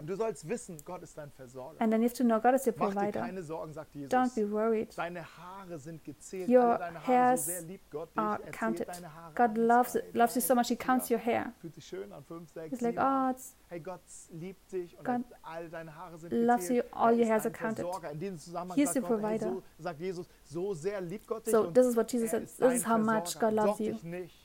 Ähm, 0.01 0.08
du 0.08 0.15
sollst 0.15 0.48
wissen, 0.50 0.77
Gott 0.86 1.01
ist 1.03 1.17
dein 1.17 1.31
Versorger. 1.31 1.79
And 1.81 1.91
then 1.91 2.01
you 2.01 2.08
have 2.10 2.17
to 2.17 2.24
know 2.24 2.39
God 2.39 2.53
is 2.55 2.65
your 2.67 2.74
Mach 2.77 2.89
dir 2.89 2.93
provider. 2.96 3.20
keine 3.22 3.43
Sorgen, 3.43 3.74
sagt 3.74 3.96
Jesus. 3.96 4.12
Don't 4.12 4.36
be 4.36 4.51
worried. 4.51 4.98
Deine 4.98 5.24
Haare 5.38 5.77
sind 5.79 6.03
gezählt. 6.03 6.50
Your 6.50 6.62
Alle 6.63 6.79
deine 6.79 7.00
Haare, 7.00 7.08
hairs 7.08 7.46
so 7.46 7.51
sehr 7.51 7.62
liebt 7.62 7.91
Gott 7.91 8.10
dich. 8.10 8.17
are 8.20 8.34
Er 8.36 8.43
zählt 8.43 8.55
counted. 8.58 8.88
deine 8.89 9.13
Haare. 9.15 9.34
God 9.36 9.50
Eins, 9.50 9.58
loves 9.58 9.91
zwei, 9.93 10.00
loves 10.13 10.36
you 10.36 10.41
drei, 10.41 10.48
so 10.48 10.55
much, 10.55 10.67
He 10.67 10.75
counts 10.75 11.10
your 11.12 11.20
hair. 11.20 11.53
Fühlt 11.62 11.75
sich 11.75 11.86
schön 11.86 12.12
an. 12.12 12.24
Fünf, 12.24 12.50
sechs, 12.51 12.70
He's 12.72 12.81
like, 12.81 12.96
sieben, 12.96 13.05
oh, 13.05 13.29
it's 13.31 13.55
Hey, 13.70 13.79
Gott 13.79 14.01
liebt 14.31 14.72
dich 14.72 14.98
und 14.98 15.05
God 15.05 15.22
all 15.43 15.70
deine 15.70 15.96
Haare 15.96 16.17
sind 16.17 16.31
loves 16.34 16.67
gezählt. 16.67 16.86
you, 16.86 16.98
all 16.98 17.12
er 17.12 17.15
your 17.15 17.22
ist 17.24 17.29
hairs 17.29 17.43
dein 17.43 17.51
are 17.53 17.58
counted. 17.63 17.86
Versorger. 17.86 18.12
In 18.12 18.20
diesem 18.20 18.38
Zusammenhang 18.38 18.75
He's 18.77 18.93
sagt, 18.93 18.96
your 18.98 19.10
Gott, 19.17 19.22
hey, 19.29 19.38
provider. 19.39 19.53
so, 19.53 19.63
sagt 19.84 20.00
Jesus, 20.01 20.27
so 20.43 20.74
sehr 20.74 21.01
liebt 21.01 21.27
Gott 21.27 21.46
dich 21.46 21.51
so. 21.53 21.67
und 21.67 21.74
This 21.74 21.86
is 21.88 21.96
what 21.96 22.12
Jesus 22.12 22.27
er 22.34 22.39
said. 22.39 22.43
ist 22.43 22.58
This 22.58 22.67
dein 22.67 22.75
is 22.77 22.88
how 22.88 22.98
much 22.98 23.31
Versorger. 23.34 23.39
God 23.48 23.53
loves 23.55 23.77
Sorg 23.77 23.79
you. 23.79 23.93
dich 23.93 24.03
nicht. 24.03 24.40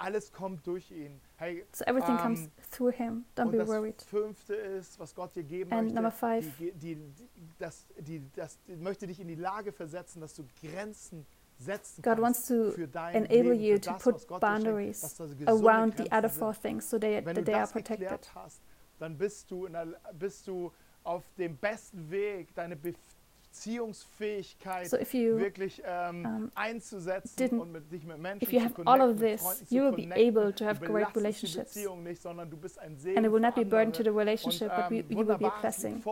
Alles 0.00 0.32
kommt 0.32 0.66
durch 0.66 0.90
ihn. 0.90 1.20
Hey, 1.36 1.64
So 1.72 1.84
everything 1.84 2.16
comes 2.16 2.40
ähm, 2.40 2.50
through 2.72 2.92
Him. 2.94 3.24
Don't 3.36 3.44
und 3.46 3.50
be 3.52 3.58
das 3.58 3.68
worried. 3.68 4.00
fünfte 4.02 4.54
ist, 4.54 4.98
was 4.98 5.14
Gott 5.14 5.36
dir 5.36 5.42
geben 5.44 5.70
And 5.72 5.82
möchte, 5.82 5.94
number 5.94 6.10
five. 6.10 6.46
die, 6.58 6.72
die, 6.72 6.94
die, 6.96 7.28
das, 7.58 7.86
die, 7.98 8.22
das 8.34 8.58
möchte 8.78 9.06
dich 9.06 9.20
in 9.20 9.28
die 9.28 9.34
Lage 9.34 9.72
versetzen, 9.72 10.20
dass 10.22 10.34
du 10.34 10.44
Grenzen 10.62 11.26
setzen 11.58 12.00
God 12.00 12.16
kannst 12.16 12.22
wants 12.22 12.46
to 12.48 12.82
enable 13.12 13.52
Leben, 13.52 13.60
you 13.62 13.78
to 13.78 13.90
das, 13.90 14.02
put 14.02 14.18
schenkt, 14.20 14.40
boundaries 14.40 15.02
gesunde 15.02 15.46
around 15.48 15.96
the 15.98 16.04
other 16.10 16.30
sind. 16.30 16.38
four 16.38 16.54
things 16.54 16.88
so 16.88 16.98
they, 16.98 17.16
Wenn 17.16 17.34
that 17.34 17.36
du 17.36 17.44
they 17.44 17.54
are 17.54 17.60
das 17.64 17.72
protected. 17.72 18.34
hast, 18.34 18.62
dann 18.98 19.18
bist 19.18 19.50
du, 19.50 19.66
der, 19.68 19.86
bist 20.14 20.46
du 20.48 20.72
auf 21.04 21.22
dem 21.36 21.56
besten 21.58 22.10
Weg, 22.10 22.54
deine 22.54 22.76
Beziehungsfähigkeit 22.76 23.19
So 23.52 24.96
if 24.96 25.12
you 25.12 25.38
wirklich 25.38 25.82
ähm, 25.84 26.24
um, 26.24 26.50
einzusetzen 26.54 27.36
didn't- 27.36 27.58
und 27.58 27.72
mit, 27.72 27.90
dich 27.90 28.04
mit 28.04 28.18
Menschen 28.18 28.42
if 28.42 28.52
you 28.52 28.60
have 28.60 28.74
all 28.86 29.00
of 29.00 29.18
this, 29.18 29.64
you 29.70 29.82
will 29.82 29.92
be 29.92 30.08
able 30.14 30.54
to 30.54 30.64
have 30.64 30.80
great 30.84 31.14
relationships. 31.16 31.76
Nicht, 31.76 32.22
sondern 32.22 32.48
du 32.48 32.56
bist 32.56 32.78
ein 32.78 32.96
And 33.16 33.26
it 33.26 33.32
will 33.32 33.40
not 33.40 33.56
be 33.56 33.64
burden 33.64 33.92
to 33.92 34.04
the 34.04 34.10
relationship, 34.10 34.68
but 34.68 34.90
we, 34.90 34.98
ähm, 34.98 35.06
you 35.10 35.26
will 35.26 35.36
be 35.36 35.46
a 35.46 35.60
blessing. 35.60 36.02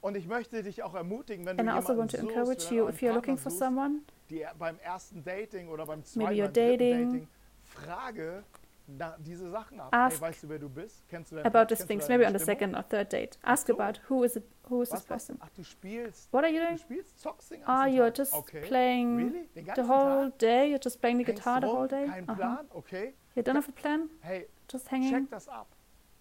Und 0.00 0.16
ich 0.16 0.26
möchte 0.26 0.62
dich 0.62 0.82
auch 0.82 0.94
ermutigen, 0.94 1.44
wenn 1.44 1.58
And 1.60 1.68
I 1.68 1.72
du 1.72 1.76
also 1.76 1.92
jemanden 1.92 1.98
want 1.98 2.10
to 2.12 2.28
encourage 2.28 2.74
you, 2.74 2.88
if 2.88 3.02
you're 3.02 3.14
looking 3.14 3.36
for 3.36 3.50
someone, 3.50 4.00
die 4.30 4.44
beim 4.58 4.78
ersten 4.80 5.22
Dating 5.24 5.68
oder 5.68 5.86
beim 5.86 6.04
zweiten 6.04 6.28
Maybe 6.28 6.42
you're 6.42 6.48
dating. 6.48 7.12
Dating, 7.12 7.28
frage 7.64 8.42
na, 8.86 9.16
diese 9.18 9.50
Sachen 9.50 9.80
ab. 9.80 9.88
Ask 9.92 10.16
hey, 10.20 10.28
weißt 10.28 10.42
du, 10.42 10.48
wer 10.48 10.58
du 10.58 10.68
bist? 10.68 11.06
Kennst 11.08 11.32
du 11.32 11.38
about 11.44 11.66
these 11.68 11.86
things, 11.86 12.08
maybe 12.08 12.26
on 12.26 12.32
the 12.32 12.38
second 12.38 12.74
or 12.74 12.82
third 12.82 13.10
date. 13.12 13.38
Ask 13.42 13.68
about 13.70 14.00
who 14.08 14.24
is 14.24 14.36
it, 14.36 14.44
who 14.68 14.82
is 14.82 14.90
this 14.90 15.04
person. 15.04 15.38
Ach, 15.40 15.48
du 15.56 15.62
spielst. 15.64 16.32
What 16.32 16.44
are 16.44 16.50
you 16.52 16.60
Du 16.60 16.66
doing? 16.66 16.78
spielst, 16.78 17.18
zockst 17.20 17.50
den 17.50 17.62
Ah, 17.66 17.86
you're 17.86 18.10
just 18.10 18.32
playing 18.68 19.16
Really? 19.16 19.48
The 19.74 19.84
whole 19.86 20.30
day. 20.38 20.68
You're 20.70 20.78
just 20.82 21.00
playing 21.00 21.18
the 21.18 21.24
guitar 21.24 21.60
the 21.60 21.68
whole 21.68 21.86
day. 21.88 22.06
Kein. 22.06 22.26
Plan? 22.26 22.68
Okay. 22.74 23.14
You 23.34 23.42
don't 23.42 23.56
have 23.56 23.68
a 23.68 23.72
plan. 23.72 24.08
Hey, 24.20 24.46
Just 24.68 24.84
check 24.88 25.00
hanging. 25.02 25.28
das 25.30 25.48
ab. 25.48 25.66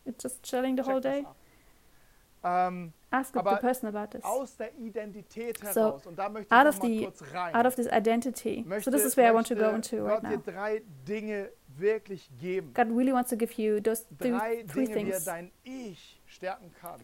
You're 0.06 0.16
just 0.18 0.42
chilling 0.44 0.76
the 0.76 0.84
whole 0.84 1.00
day. 1.02 1.26
Ähm, 2.44 2.94
Ask 3.12 3.34
the 3.34 3.40
person 3.42 3.88
about 3.94 4.12
this. 4.18 4.24
aus 4.24 4.56
der 4.58 4.74
Identität 4.78 5.60
So, 5.74 6.00
und 6.06 6.18
da 6.18 6.30
möchte 6.30 6.56
out 6.56 6.64
ich 6.64 6.70
of 6.70 6.82
the- 6.82 7.04
kurz 7.06 7.24
rein. 7.34 7.56
Out 7.56 7.66
of 7.66 7.76
this 7.76 7.88
identity. 7.88 8.64
möchte, 8.68 8.90
So 8.90 8.98
this 8.98 9.06
is 9.06 9.16
where 9.18 9.30
I 9.32 9.34
want 9.36 9.48
to 9.48 9.56
go 9.56 9.70
into 9.70 10.04
right 10.06 10.24
now. 10.24 10.38
drei 10.38 10.82
Dinge 11.08 11.50
wirklich 11.78 12.30
geben. 12.40 12.74
God 12.74 12.88
really 12.98 13.14
wants 13.14 13.30
to 13.30 13.36
give 13.38 13.54
you 13.62 13.80
those 13.80 14.06
three 14.20 14.32
wie 14.34 14.86
er 14.86 14.94
things. 14.94 15.26
dein 15.26 15.52
Ich 15.64 16.20
stärken 16.26 16.72
kann. 16.80 17.00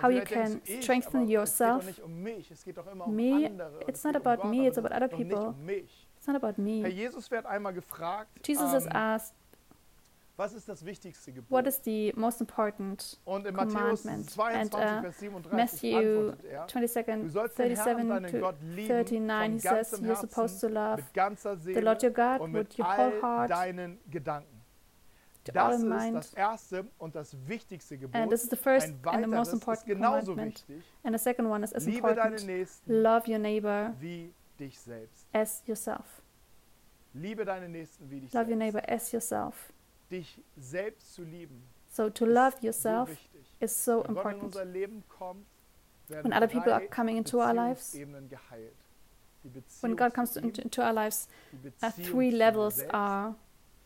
How 0.00 0.10
you 0.10 0.22
can 0.22 0.60
ich, 0.64 0.82
strengthen 0.82 1.28
yourself. 1.28 1.84
geht 1.84 1.98
doch 1.98 1.98
nicht 1.98 2.02
um 2.04 2.22
mich, 2.22 2.50
es 2.50 2.64
geht 2.64 2.78
doch 2.78 2.86
immer 2.86 3.06
um 3.06 3.14
Me, 3.16 3.50
it's 3.86 4.04
not 4.04 4.14
um 4.16 4.22
about 4.26 4.46
me, 4.48 4.66
it's 4.66 4.78
about 4.78 4.94
other 4.94 5.08
people. 5.08 5.48
um. 5.48 5.68
It's 5.68 6.26
not 6.26 6.36
about 6.42 6.60
me. 6.60 6.86
Jesus 6.88 7.30
wird 7.30 7.44
einmal 7.44 7.72
gefragt, 7.74 8.46
Jesus 8.46 8.72
is 8.72 8.86
ähm, 8.86 8.92
asked, 8.92 9.34
was 9.34 9.34
ist 9.34 9.34
das 9.34 9.36
wichtigste 9.36 10.29
Gebot? 10.29 10.29
What 11.48 11.66
is 11.66 11.80
the 11.84 12.12
most 12.16 12.40
important 12.40 13.18
Und 13.24 13.46
in 13.46 13.54
Matthäus 13.54 14.02
commandment? 14.02 14.30
22, 14.30 14.60
And, 14.60 14.74
uh, 14.74 15.02
Vers 15.02 15.18
37 15.18 15.52
Matthew 15.52 16.32
er, 16.50 16.66
22nd, 16.66 17.22
du 17.22 17.28
sollst 17.28 17.56
37 17.56 18.30
to 18.32 18.38
Gott 18.38 18.56
lieben 18.62 18.88
39, 18.88 19.52
he 19.52 19.58
says 19.60 20.00
you're 20.00 20.16
supposed 20.16 20.60
to 20.60 20.68
love 20.68 20.96
mit 20.96 21.14
ganzer 21.14 21.56
the 21.56 21.74
Lord 21.80 22.02
your 22.02 22.10
God 22.10 22.40
und 22.40 22.54
with 22.54 22.78
your 22.78 22.86
whole 22.86 23.20
heart. 23.22 23.50
deinen 23.50 23.98
Das 25.44 25.78
ist 25.78 25.84
mind. 25.84 26.16
das 26.16 26.34
erste 26.34 26.84
und 26.98 27.14
das 27.14 27.36
wichtigste 27.46 27.96
Gebot. 27.98 28.14
And 28.14 28.30
this 28.30 28.44
is 28.44 28.50
the 28.50 28.56
first 28.56 28.88
Ein 28.88 29.24
and 29.24 29.24
the 29.24 29.30
most 29.30 29.52
important 29.52 29.86
genauso 29.86 30.32
commandment. 30.32 30.64
wichtig. 30.68 30.84
And 31.02 31.14
the 31.14 31.22
second 31.22 31.46
one 31.46 31.64
is 31.64 31.72
as 31.72 31.86
Liebe 31.86 32.08
important. 32.08 32.46
Nächsten 32.46 33.02
Love 33.02 33.30
your 33.30 33.38
neighbor 33.38 33.94
wie 34.00 34.34
dich 34.58 34.78
selbst. 34.78 35.26
as 35.32 35.62
yourself. 35.66 36.22
Liebe 37.14 37.44
deine 37.44 37.68
Nächsten 37.68 38.08
wie 38.10 38.20
dich 38.20 38.32
Love 38.32 38.50
your 38.50 38.56
neighbor 38.56 38.82
as 38.88 39.12
yourself. 39.12 39.72
Dich 40.10 40.42
selbst 40.56 41.14
zu 41.14 41.22
lieben 41.22 41.62
So 41.88 42.08
to 42.08 42.24
love 42.24 42.56
yourself 42.62 43.10
is 43.58 43.84
so 43.84 44.04
Wenn 44.04 44.14
Gott 44.14 44.24
in 44.24 44.32
important. 44.32 44.42
unser 44.44 44.64
Leben 44.64 45.04
kommt, 45.08 45.46
When 46.08 46.32
other 46.32 46.48
people 46.48 46.72
are 46.72 46.86
coming 46.88 47.16
into 47.16 47.38
our 47.38 47.52
lives, 47.54 47.92
Beziehungsebenen 47.92 48.28
geheilt. 48.28 48.76
Die 49.44 49.62
when 49.80 49.96
God 49.96 50.12
comes 50.12 50.36
into, 50.36 50.60
into 50.60 50.82
our 50.82 50.92
lives, 50.92 51.28
uh, 51.82 51.90
three 51.90 52.30
levels 52.30 52.82
are 52.90 53.34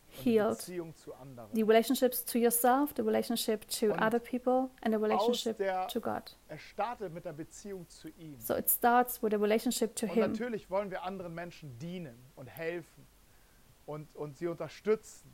healed. 0.09 0.57
Beziehung 0.57 0.95
zu 0.95 1.13
anderen. 1.13 1.49
The 1.53 1.63
relationships 1.63 2.25
to 2.25 2.39
yourself, 2.39 2.93
the 2.95 3.03
relationship 3.03 3.67
to 3.79 3.93
other 3.93 4.19
people, 4.19 4.69
and 4.81 4.93
the 4.93 4.99
relationship 4.99 5.57
to 5.89 5.99
God. 6.01 6.35
er 6.49 7.09
mit 7.09 7.25
der 7.25 7.35
zu 7.87 8.09
ihm. 8.17 8.39
So 8.39 8.55
it 8.55 8.69
starts 8.69 9.21
with 9.21 9.33
a 9.33 9.37
relationship 9.37 9.95
to 9.95 10.05
Und 10.07 10.13
Him. 10.13 10.31
natürlich 10.31 10.69
wollen 10.69 10.91
wir 10.91 11.03
anderen 11.03 11.33
Menschen 11.33 11.77
dienen 11.79 12.17
und 12.35 12.47
helfen 12.47 13.05
und, 13.85 14.15
und 14.15 14.37
sie 14.37 14.47
unterstützen. 14.47 15.31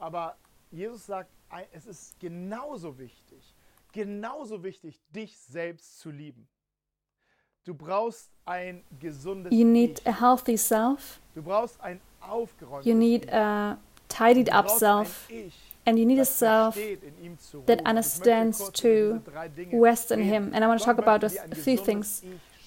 Aber 0.00 0.36
Jesus 0.70 1.06
sagt, 1.06 1.30
es 1.72 1.86
ist 1.86 2.18
genauso 2.18 2.98
wichtig, 2.98 3.54
genauso 3.92 4.62
wichtig, 4.62 4.98
dich 5.14 5.36
selbst 5.38 6.00
zu 6.00 6.10
lieben. 6.10 6.48
Du 7.64 7.74
brauchst 7.74 8.30
ein 8.46 8.82
gesundes 8.98 9.52
You 9.52 9.66
need 9.66 10.04
a 10.06 10.12
healthy 10.12 10.56
self, 10.56 11.20
Du 11.34 11.42
brauchst 11.42 11.78
ein 11.82 12.00
aufgeräumtes 12.20 12.86
you 12.86 12.94
need 12.94 13.30
a 13.30 13.78
tidied 14.08 14.50
up 14.50 14.70
self, 14.70 15.28
and 15.84 15.98
you 15.98 16.06
need 16.06 16.18
a 16.18 16.24
self 16.24 16.78
that 17.66 17.86
understands 17.86 18.70
to 18.72 19.20
rest 19.72 20.10
in. 20.10 20.22
Him. 20.22 20.52
And 20.54 20.64
I 20.64 20.66
want 20.66 20.80
to 20.80 20.84
talk 20.84 20.98
about 20.98 21.20
those 21.20 21.36
three 21.62 21.76
things. 21.76 22.22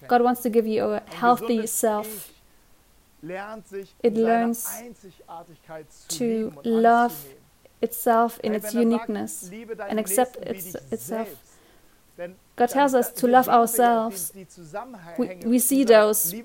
God 0.08 0.22
wants 0.22 0.41
to 0.43 0.50
give 0.50 0.67
you 0.67 0.84
a 0.84 1.02
healthy 1.10 1.65
self 1.65 2.33
It 4.01 4.17
learns 4.17 4.67
to 6.09 6.51
love 6.63 7.13
itself 7.81 8.39
in 8.43 8.53
its 8.53 8.73
er 8.73 8.81
uniqueness. 8.81 9.41
sagt, 9.41 9.53
liebe 9.53 9.75
deinen 9.75 9.91
and 9.91 9.99
accept 9.99 10.38
its- 10.38 10.75
itself. 10.91 11.27
God 12.55 12.69
tells 12.69 12.93
us 12.93 13.13
to 13.13 13.25
love 13.27 13.45
sehen 13.45 13.47
wir 13.47 13.53
ja 13.53 13.59
ourselves. 13.59 14.31
Die, 14.31 14.39
die 14.39 14.47
Zusammenhänge 14.47 15.39
We- 15.45 15.51
we 15.53 15.59
see 15.59 15.83
those 15.83 16.36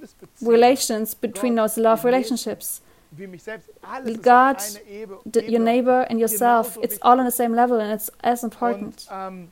Relations 0.43 1.15
between 1.15 1.57
those 1.57 1.81
love 1.81 2.05
relationships, 2.07 2.81
wie 3.11 3.27
mich 3.27 3.43
selbst, 3.43 3.69
alles 3.83 4.11
ist 4.17 4.23
God, 4.23 4.57
auf 4.57 4.77
eine 4.77 4.89
Ebe, 4.89 5.19
the, 5.33 5.41
your 5.53 5.59
neighbor 5.61 6.07
and 6.11 6.19
yourself, 6.21 6.79
it's 6.83 7.01
all 7.03 7.19
on 7.21 7.27
the 7.27 7.37
same 7.37 7.55
level 7.55 7.81
and 7.81 7.93
it's 7.93 8.11
as 8.23 8.43
important. 8.43 9.07
Ähm, 9.11 9.49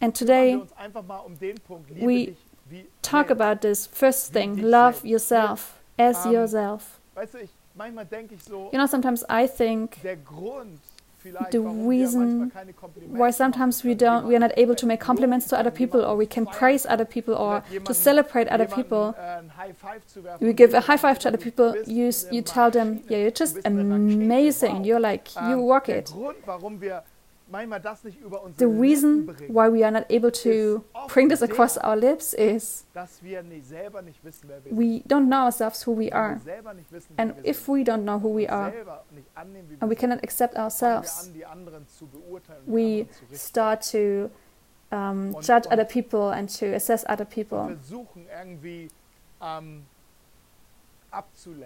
And 0.00 0.16
today 0.16 0.54
wir 0.54 0.62
uns 0.62 0.72
einfach 0.76 1.02
mal 1.04 1.18
um 1.18 1.38
den 1.38 1.56
Punkt, 1.60 1.90
liebe 1.90 2.06
we 2.06 2.36
talk 3.02 3.30
about 3.30 3.60
this 3.62 3.86
first 3.86 4.32
thing 4.32 4.56
love 4.58 5.04
yourself 5.06 5.74
as 5.98 6.24
Ähm, 6.26 6.32
yourself. 6.32 7.00
Weißt 7.14 7.34
du, 7.34 7.38
ich, 7.38 7.50
manchmal 7.74 8.06
denke 8.06 8.34
ich 8.34 8.44
so, 8.44 8.68
You 8.72 8.78
know, 8.78 8.86
sometimes 8.86 9.24
I 9.30 9.46
think 9.48 10.00
der 10.02 10.16
Grund 10.16 10.78
für 11.20 11.30
vielleicht, 11.30 11.50
the 11.50 11.58
reason 11.58 12.38
manchmal 12.38 12.50
keine 12.50 12.72
Komplimente 12.72 13.18
why 13.18 13.32
sometimes 13.32 13.84
we 13.84 13.90
don't 13.96 14.28
we 14.28 14.34
are 14.36 14.38
not 14.38 14.56
able 14.56 14.76
to 14.76 14.86
make 14.86 15.00
compliments 15.04 15.48
to 15.48 15.56
other 15.58 15.70
people 15.72 16.00
or 16.04 16.16
we 16.16 16.26
can 16.26 16.46
praise 16.46 16.86
other 16.88 17.04
people 17.04 17.34
or 17.34 17.62
to 17.84 17.92
celebrate 17.92 18.48
other 18.52 18.66
people. 18.66 19.14
äh, 19.18 19.38
ein 19.40 19.50
High 19.56 19.74
Five 19.76 20.06
zu 20.06 20.22
werfen 20.22 20.46
you 20.46 20.54
give 20.54 20.76
a 20.76 20.80
high 20.86 20.96
five 20.96 21.18
to 21.18 21.28
other 21.28 21.38
people 21.38 21.74
you 21.86 22.10
you 22.30 22.40
tell 22.42 22.70
them 22.70 23.00
yeah 23.08 23.18
you're 23.18 23.32
just 23.36 23.54
bist 23.54 23.66
eine 23.66 23.80
Rakete, 23.82 24.14
amazing. 24.14 24.84
you're 24.84 25.00
like 25.00 25.34
you 25.34 25.40
Ähm, 25.58 25.68
rock 25.68 25.88
it 25.88 26.14
Grund, 27.48 27.70
warum 27.70 27.70
wir 27.70 27.78
manchmal 27.78 27.80
das 27.80 28.04
nicht 28.04 28.20
über 28.20 28.50
the 28.58 28.64
reason 28.64 29.26
why 29.48 29.68
we 29.68 29.84
are 29.84 29.90
not 29.92 30.04
able 30.10 30.30
to 30.30 30.84
bring 31.08 31.28
this 31.28 31.42
across 31.42 31.78
our 31.78 31.96
lips 31.96 32.34
is 32.34 32.84
dass 32.92 33.22
wir 33.22 33.42
nicht, 33.42 33.66
selber 33.66 34.02
nicht 34.02 34.22
wissen, 34.24 34.48
wer 34.48 34.64
wir 34.64 34.70
sind. 34.70 34.78
we 34.78 35.02
don't 35.08 35.26
know 35.26 35.44
ourselves 35.44 35.86
who 35.86 35.96
we 35.96 36.12
are 36.12 36.34
wir 36.36 36.40
selber 36.40 36.74
nicht 36.74 36.92
wissen, 36.92 37.14
wer 37.16 37.24
and 37.24 37.46
if 37.46 37.68
we 37.68 37.82
don't 37.82 38.02
know 38.02 38.18
who 38.18 38.36
we 38.36 38.48
are 38.48 38.70
selber 38.70 39.04
nicht 39.10 39.26
annehmen, 39.34 39.70
wie 39.70 39.76
and 39.80 39.90
we 39.90 39.96
cannot 39.96 40.22
accept 40.22 40.54
sind, 40.54 40.62
fangen 40.62 40.80
wir 40.80 40.96
ourselves 40.96 41.26
an, 41.26 41.34
die 41.34 41.46
anderen 41.46 41.88
zu 41.88 42.06
beurteilen 42.06 42.60
und 42.66 42.76
die 42.76 42.76
we 42.76 43.00
anderen 43.00 43.12
zu 43.12 43.20
richten. 43.24 43.36
start 43.36 43.90
to 43.90 44.30
um, 44.90 45.32
judge 45.40 45.68
other 45.70 45.84
people 45.84 46.32
and 46.32 46.48
to 46.58 46.74
assess 46.74 47.04
other 47.08 47.24
people. 47.24 47.76
ähm, 49.40 49.84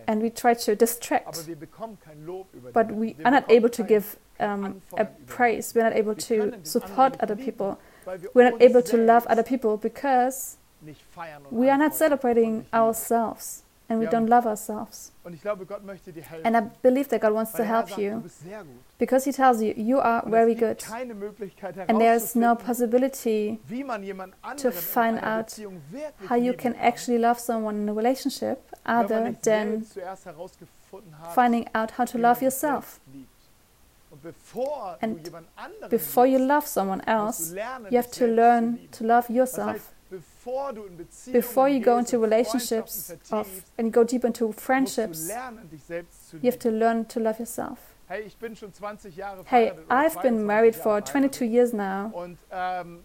and 0.07 0.23
we 0.23 0.31
try 0.31 0.55
to 0.55 0.77
distract. 0.77 1.27
Aber 1.27 1.47
wir 1.47 1.57
bekommen 1.57 1.99
kein 2.01 2.25
Lob 2.25 2.47
über 2.53 2.71
but 2.73 2.91
we 2.91 3.17
are 3.25 3.33
not 3.33 3.51
able 3.51 3.71
to 3.71 3.83
give 3.83 4.17
um, 4.41 4.81
a 4.97 5.05
praise. 5.27 5.75
We're 5.75 5.85
not 5.85 5.95
able 5.97 6.15
to 6.15 6.53
support 6.63 7.17
other 7.21 7.37
people. 7.37 7.79
We're 8.35 8.51
not 8.51 8.61
able 8.61 8.83
to 8.83 8.97
love 8.97 9.27
other 9.29 9.43
people 9.45 9.77
because 9.77 10.57
nicht 10.81 11.01
feiern 11.15 11.45
und 11.47 11.61
we 11.61 11.71
are 11.71 11.79
not 11.79 11.95
celebrating 11.95 12.67
ourselves 12.73 13.63
and 13.89 14.01
we 14.01 14.07
don't 14.07 14.27
love 14.27 14.47
ourselves. 14.47 15.13
Und 15.23 15.35
ich 15.35 15.43
glaube, 15.43 15.67
Gott 15.67 15.85
möchte 15.85 16.13
dir 16.13 16.23
helfen. 16.23 16.47
And 16.47 16.57
I 16.57 16.69
believe 16.83 17.09
that 17.11 17.21
God 17.21 17.33
wants 17.33 17.53
to 17.53 17.63
er 17.63 17.69
help 17.69 17.97
you 17.97 18.21
bist 18.21 18.41
sehr 18.43 18.59
gut. 18.59 18.69
because 18.99 19.25
He 19.25 19.33
tells 19.33 19.61
you 19.61 19.73
you 19.77 20.01
are 20.01 20.29
very 20.29 20.55
good 20.55 20.83
and 21.89 22.01
there's 22.01 22.35
no 22.35 22.55
possibility 22.57 23.61
wie 23.69 23.85
man 23.85 24.03
jemand 24.03 24.35
anderen 24.43 24.73
find 24.73 25.23
out 25.23 25.53
how 26.29 26.37
you 26.37 26.53
can 26.55 26.75
actually 26.77 27.19
love 27.19 27.39
someone 27.39 27.83
in 27.83 27.89
a 27.89 27.93
relationship 27.93 28.59
other 28.85 29.35
than 29.43 29.85
selbst 29.85 29.93
zuerst 29.93 30.27
herausgefunden 30.27 31.19
hat, 31.21 31.35
finding 31.35 31.69
out 31.75 31.97
how 31.99 32.05
to 32.05 32.19
love 32.19 32.43
yourself. 32.43 32.85
selbst 32.85 33.01
liebt. 33.13 33.29
Und 34.11 34.12
bevor 34.12 34.12
And 35.01 35.19
du 35.19 35.25
jemand 35.25 35.49
anderen 35.57 35.91
Before 35.91 36.27
you 36.27 36.39
love 36.39 36.67
someone 36.67 37.01
else, 37.07 37.55
you 37.91 37.99
have 37.99 38.11
to 38.11 38.27
learn 38.27 38.79
to 38.93 39.05
love 39.05 39.33
yourself. 39.33 39.73
heißt, 39.75 39.93
bevor 40.11 40.73
du 40.73 40.85
in 40.85 40.97
Beziehungen 40.97 41.41
Before 41.41 41.69
you 41.69 41.81
go 41.81 41.99
into 41.99 42.19
relationships 42.19 43.15
of 43.31 43.49
and 43.79 43.93
go 43.93 44.05
deep 44.05 44.25
into 44.25 44.53
friendships, 44.53 45.29
lernen, 45.29 45.69
dich 45.71 45.83
selbst 45.85 46.31
zu 46.31 46.37
you 46.37 46.51
have 46.51 46.59
to 46.59 46.71
learn 46.71 47.07
to 47.09 47.21
love 47.21 47.39
yourself. 47.39 47.79
Hey, 48.09 48.23
ich 48.23 48.37
bin 48.37 48.55
schon 48.55 48.73
20 48.73 49.17
Jahre 49.17 49.43
Hey, 49.45 49.73
verheiratet 49.73 49.87
oder 49.87 49.97
I've 49.97 50.23
been 50.23 50.45
married 50.45 50.77
for 50.77 51.03
22 51.03 51.47
years 51.47 51.73
now, 51.73 52.13
ähm, 52.51 53.05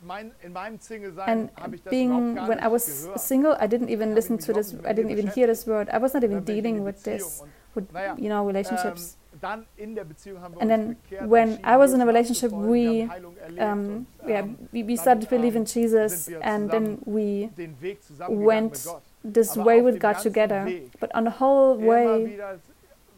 mein, 0.00 0.32
in 0.42 0.52
meinem 0.52 0.78
Single-Sein 0.80 1.28
and 1.28 1.56
habe 1.56 1.76
ich 1.76 1.82
das 1.82 1.90
being 1.90 2.36
when 2.36 2.58
I 2.58 2.70
was 2.70 3.08
single, 3.16 3.52
I 3.52 3.66
didn't 3.66 3.90
even 3.90 4.14
listen 4.14 4.38
to 4.38 4.52
this. 4.52 4.72
I 4.72 4.92
didn't 4.94 5.10
even 5.10 5.28
hear 5.28 5.46
this 5.46 5.66
word. 5.66 5.88
I 5.88 6.00
was 6.00 6.14
not 6.14 6.22
even 6.22 6.36
Dann 6.36 6.44
bin 6.44 6.54
ich 6.54 6.64
in 6.64 6.64
dealing 6.64 6.84
with 6.86 7.02
this, 7.02 7.42
with 7.74 7.84
you 8.16 8.28
know 8.28 8.46
relationships. 8.46 9.14
Ähm, 9.14 9.25
Dann 9.40 9.66
in 9.76 9.94
der 9.94 10.04
Beziehung 10.04 10.40
haben 10.40 10.54
wir 10.54 10.62
And 10.62 10.70
then 10.70 10.96
when 11.30 11.58
I 11.64 11.76
was 11.76 11.92
in 11.92 12.00
a 12.00 12.04
relationship, 12.04 12.52
we, 12.52 13.02
haben 13.02 13.10
Heilung 13.10 13.36
erlebt 13.36 13.62
Um, 13.62 14.06
yeah, 14.26 14.40
ähm, 14.40 14.58
we, 14.72 14.86
we 14.86 14.96
started 14.96 15.22
to 15.22 15.28
believe 15.28 15.56
in 15.56 15.62
ähm, 15.62 15.66
Jesus, 15.66 16.30
and 16.42 16.70
then 16.70 16.98
we 17.04 17.50
den 17.56 17.80
Weg 17.80 18.02
zusammen 18.02 18.44
went 18.44 18.88
this 19.24 19.56
way 19.56 19.82
with 19.82 19.98
God 19.98 20.18
together. 20.22 20.66
But 21.00 21.14
on 21.14 21.24
the 21.24 21.40
whole 21.40 21.78
way, 21.78 22.26
wieder 22.26 22.58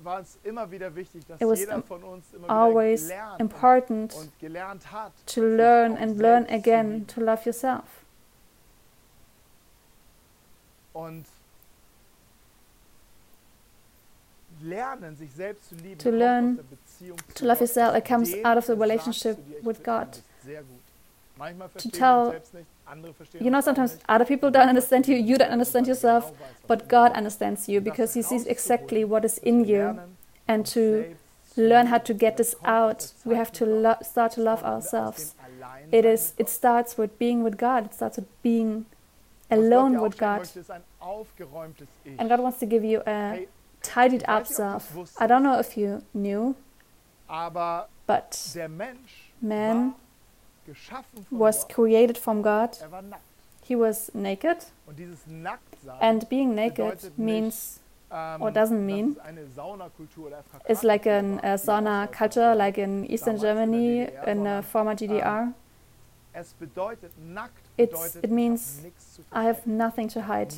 war 0.03 0.21
es 0.21 0.39
immer 0.45 0.71
wieder 0.71 0.95
wichtig, 0.95 1.27
dass 1.27 1.41
It 1.41 1.47
was 1.47 1.61
jeder 1.61 1.83
von 1.83 2.03
uns 2.03 2.33
immer 2.33 2.49
always 2.49 3.11
important 3.39 4.15
und, 4.15 4.23
und 4.23 4.39
gelernt 4.39 4.91
hat, 4.91 5.13
to 5.27 5.43
learn 5.43 5.97
and 5.97 6.19
learn 6.19 6.47
again 6.49 7.07
to 7.07 7.21
love 7.21 7.45
yourself. 7.45 7.85
Und 10.93 11.27
lernen, 11.27 11.27
sich 13.69 13.87
selbst 13.99 14.47
zu 14.47 14.47
lieben, 14.47 14.48
To 15.99 16.11
learn 16.11 16.51
aus 16.51 16.57
der 16.57 16.77
Beziehung 16.77 17.19
to 17.35 17.45
love 17.45 17.61
yourself, 17.61 17.97
it 17.97 18.05
comes 18.05 18.35
out 18.45 18.57
of 18.57 18.67
the 18.67 18.73
relationship 18.73 19.37
du 19.37 19.43
dir, 19.43 19.59
ich 19.61 19.67
with 19.67 19.85
God. 19.85 20.11
bist 20.11 20.25
Sehr 20.45 20.61
gut. 20.63 20.69
Manchmal 21.37 21.69
verstehen 21.69 21.93
wir 21.93 21.99
tell- 22.01 22.19
uns 22.19 22.31
selbst 22.33 22.55
nicht, 22.55 22.67
andere 22.87 23.15
verstehen 23.15 23.45
You 23.45 23.51
know, 23.51 23.61
sometimes 23.61 23.99
other 24.09 24.25
people 24.25 24.51
don't 24.51 24.69
understand 24.69 25.07
you, 25.07 25.15
you 25.15 25.37
don't 25.37 25.53
understand 25.53 25.87
er 25.87 25.95
yourself, 25.95 26.25
genau 26.27 26.41
weiß, 26.41 26.49
was 26.63 26.79
but 26.79 26.89
God 26.89 27.17
understands 27.17 27.67
you 27.69 27.81
because 27.81 28.15
He 28.15 28.23
sees 28.23 28.47
exactly 28.47 29.09
what 29.09 29.25
is 29.25 29.39
in 29.39 29.65
you. 29.65 29.95
And 30.47 30.67
to 30.73 31.05
learn 31.57 31.91
how 31.93 31.99
to 31.99 32.15
get 32.15 32.37
this 32.37 32.53
Das 32.53 32.61
kommt 32.61 32.69
aus 32.69 32.95
out, 32.95 33.15
we 33.25 33.37
have 33.37 33.53
to 33.53 33.65
start 34.03 34.33
to 34.35 34.41
love 34.43 34.63
kommt 34.63 34.75
aus 34.75 34.91
dem 34.91 34.99
ourselves. 35.01 35.35
It 35.91 36.05
is. 36.05 36.35
It 36.39 36.49
starts 36.49 36.99
with 36.99 37.11
being 37.19 37.45
with 37.45 37.57
God. 37.59 37.87
It 37.87 37.95
starts 37.95 38.17
with 38.19 38.27
being 38.43 38.87
alone 39.51 40.01
with 40.03 40.19
God. 40.19 40.41
möchte, 40.41 40.61
ist 40.61 40.71
ein 40.71 40.83
aufgeräumtes 40.99 41.87
Ich. 42.05 42.19
And 42.19 42.29
God 42.29 42.41
wants 42.41 42.59
to 42.59 42.67
give 42.67 42.85
you 42.85 43.01
a 43.07 43.37
tidied 43.83 44.29
up 44.29 44.45
weiß 44.45 44.51
nicht, 44.51 44.61
ob 44.61 44.95
du's 44.95 45.11
self. 45.15 45.21
I 45.21 45.27
don't 45.27 45.43
know 45.43 45.59
if 45.59 45.77
you 45.77 46.01
knew, 46.13 46.55
but 48.07 48.57
Man 49.41 49.77
war 49.91 49.95
geschaffen 50.67 51.27
von 51.29 51.39
was 51.41 51.67
created 51.69 52.19
from 52.19 52.43
God. 52.43 52.71
Er. 52.81 53.03
He 53.63 53.77
was 53.79 54.11
naked, 54.15 54.67
Und 54.87 54.99
dieses 54.99 55.27
Nacktsein 55.27 56.01
and 56.01 56.29
being 56.31 56.55
naked 56.55 57.17
means 57.19 57.81
ähm, 58.11 58.41
or 58.41 58.51
doesn't 58.51 58.79
mean 58.81 59.17
es 59.19 59.25
eine 59.25 59.47
Saunakultur 59.55 60.29
oder 60.29 60.43
it's 60.67 60.83
like 60.83 61.07
an 61.07 61.39
a 61.41 61.59
sauna 61.59 62.07
culture, 62.07 62.55
like 62.55 62.79
in 62.79 63.05
Eastern 63.05 63.37
damals 63.39 63.43
in 63.67 63.73
der 63.73 64.07
Germany, 64.07 64.31
in 64.31 64.45
the 64.45 64.63
former 64.67 64.95
GDR. 64.95 65.53
Es 66.33 66.55
bedeutet, 66.55 67.13
nackt 67.19 67.53
It's- 67.77 68.17
it 68.23 68.31
means 68.31 68.79
ich 68.79 68.79
hab 68.79 68.85
nichts 68.85 69.15
zu 69.15 69.23
I 69.33 69.45
have 69.47 69.69
nothing 69.69 70.09
to 70.09 70.21
hide. 70.27 70.55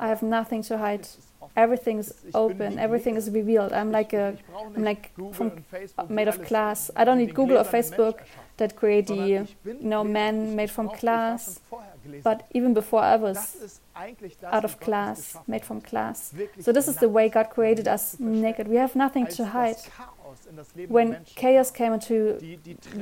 I 0.00 0.08
have 0.08 0.24
nothing 0.24 0.62
to 0.62 0.78
hide. 0.78 1.08
Alles 1.54 1.80
ist 1.80 1.86
offen. 1.94 1.98
Everything 1.98 1.98
is 1.98 2.34
open. 2.34 2.78
Everything 2.78 3.16
is 3.16 3.32
revealed. 3.32 3.72
I'm 3.72 3.90
like 3.90 4.16
a 4.16 4.34
I'm 4.74 4.82
like 4.82 5.10
from- 5.32 5.50
und 5.50 5.66
Facebook, 5.70 6.08
die 6.08 6.14
made 6.14 6.28
of 6.28 6.42
glass. 6.42 6.90
I 6.96 7.04
don't 7.04 7.16
need 7.16 7.34
Google 7.34 7.56
or 7.56 7.64
Facebook 7.64 8.16
that 8.56 8.76
create 8.76 9.06
the 9.06 9.14
you 9.14 9.46
know 9.80 10.04
man 10.04 10.54
made 10.54 10.68
from 10.68 10.88
glass. 10.88 11.60
schon 11.68 11.78
vorher 11.78 11.92
gläsern. 12.04 12.22
But 12.22 12.44
even 12.54 12.74
before 12.74 13.02
I 13.02 13.20
was 13.20 13.54
ist 13.54 13.80
eigentlich 13.94 14.38
das, 14.38 14.52
out 14.52 14.64
of 14.64 14.80
glass, 14.80 15.38
made 15.46 15.64
from 15.64 15.80
glass. 15.80 16.32
So 16.60 16.72
this 16.72 16.88
is 16.88 16.96
the 16.96 17.12
way 17.12 17.28
God 17.28 17.50
created 17.50 17.86
us 17.86 18.18
naked. 18.18 18.68
We 18.68 18.78
have 18.78 18.96
nothing 18.96 19.26
to 19.28 19.52
hide. 19.52 19.76
Chaos 19.76 20.46
in 20.46 20.56
das 20.56 20.74
Leben 20.74 20.92
der 20.92 20.94
When 20.94 21.16
chaos 21.34 21.72
came 21.72 21.94
into 21.94 22.38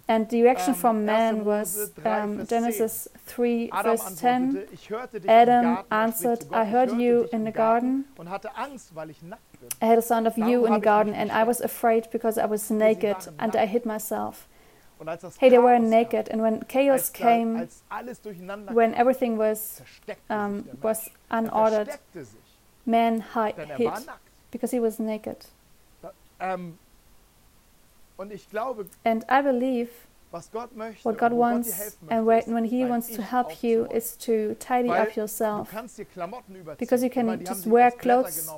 And 0.07 0.31
the 0.31 0.43
reaction 0.43 0.73
Ähm, 0.75 0.81
from 0.81 1.05
man 1.05 1.45
was 1.45 1.93
um, 2.03 2.47
Genesis 2.47 3.11
3, 3.37 3.69
verse 3.83 4.15
10. 4.17 4.27
antwortete, 4.29 4.73
ich 4.73 4.91
hörte 4.91 5.21
dich 5.21 5.31
im 5.31 5.37
Adam 5.37 5.65
er 5.67 5.85
answered, 5.91 6.47
I 6.51 6.65
heard 6.65 6.93
you 6.93 7.25
in 7.31 7.45
the 7.45 7.53
garden. 7.53 8.07
und 8.17 8.31
hatte 8.31 8.57
Angst, 8.57 8.95
weil 8.95 9.11
ich 9.11 9.23
nackt 9.23 9.43
bin. 9.61 9.69
I 9.83 9.91
had 9.91 9.99
a 9.99 10.03
sound 10.03 10.27
of 10.27 10.37
you 10.39 10.65
in 10.65 10.73
the 10.75 10.81
garden, 10.81 11.13
and 11.15 11.31
I 11.31 11.47
was 11.47 11.61
afraid 11.61 12.11
because 12.11 12.41
I 12.41 12.49
was 12.49 12.71
naked 12.71 13.17
and 13.37 13.55
I 13.55 13.67
hid 13.67 13.85
myself. 13.85 14.47
Und 15.03 15.09
als 15.09 15.23
das 15.23 15.41
Hey, 15.41 15.51
they 15.51 15.59
were 15.59 15.81
naked, 15.81 16.31
and 16.31 16.41
when 16.41 16.61
chaos 16.69 17.13
came, 17.13 17.69
when 18.71 18.95
everything 18.95 19.37
was 19.37 19.81
um, 19.81 19.85
sich 19.85 20.01
der 20.07 20.17
Mensch. 20.29 20.69
was 20.81 21.11
Er 21.29 21.39
unordered, 21.39 21.99
man 22.85 23.25
er 23.35 23.77
hid 23.77 24.09
because 24.53 24.71
he 24.71 24.81
was 24.81 25.01
naked. 25.01 25.49
Ähm, 26.39 26.79
und 28.17 28.33
ich 28.33 28.49
glaube, 28.49 28.87
And 29.03 29.25
I 29.29 29.43
believe 29.43 29.91
was 30.31 30.49
Gott 30.53 30.77
möchte, 30.77 31.05
what 31.05 31.19
God 31.19 31.33
und 31.33 31.39
wo 31.39 31.43
Gott 31.43 31.65
dir 31.65 31.73
wants, 31.73 31.99
and 32.09 32.25
when, 32.25 32.65
He 32.65 32.89
wants 32.89 33.09
to 33.09 33.23
help 33.23 33.65
you, 33.65 33.87
is 33.87 34.17
to 34.19 34.55
tidy 34.61 34.89
up 34.89 35.17
yourself. 35.17 35.69
Du 35.69 35.87
dir 35.97 36.05
Klamotten. 36.05 36.65
Because 36.79 37.03
you 37.03 37.11
can 37.11 37.27
Guck 37.27 37.39
mal, 37.39 37.39
die 37.39 37.47
haben 37.47 37.57
just 37.57 37.69
wear 37.69 37.91
clothes. 37.91 38.49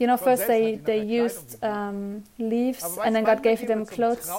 You 0.00 0.06
know, 0.06 0.16
first 0.16 0.46
they, 0.46 0.76
they 0.76 1.02
used 1.04 1.62
um, 1.62 2.24
leaves, 2.38 2.98
and 3.04 3.14
then 3.14 3.22
God 3.22 3.42
gave 3.42 3.66
them 3.66 3.84
clothes. 3.84 4.30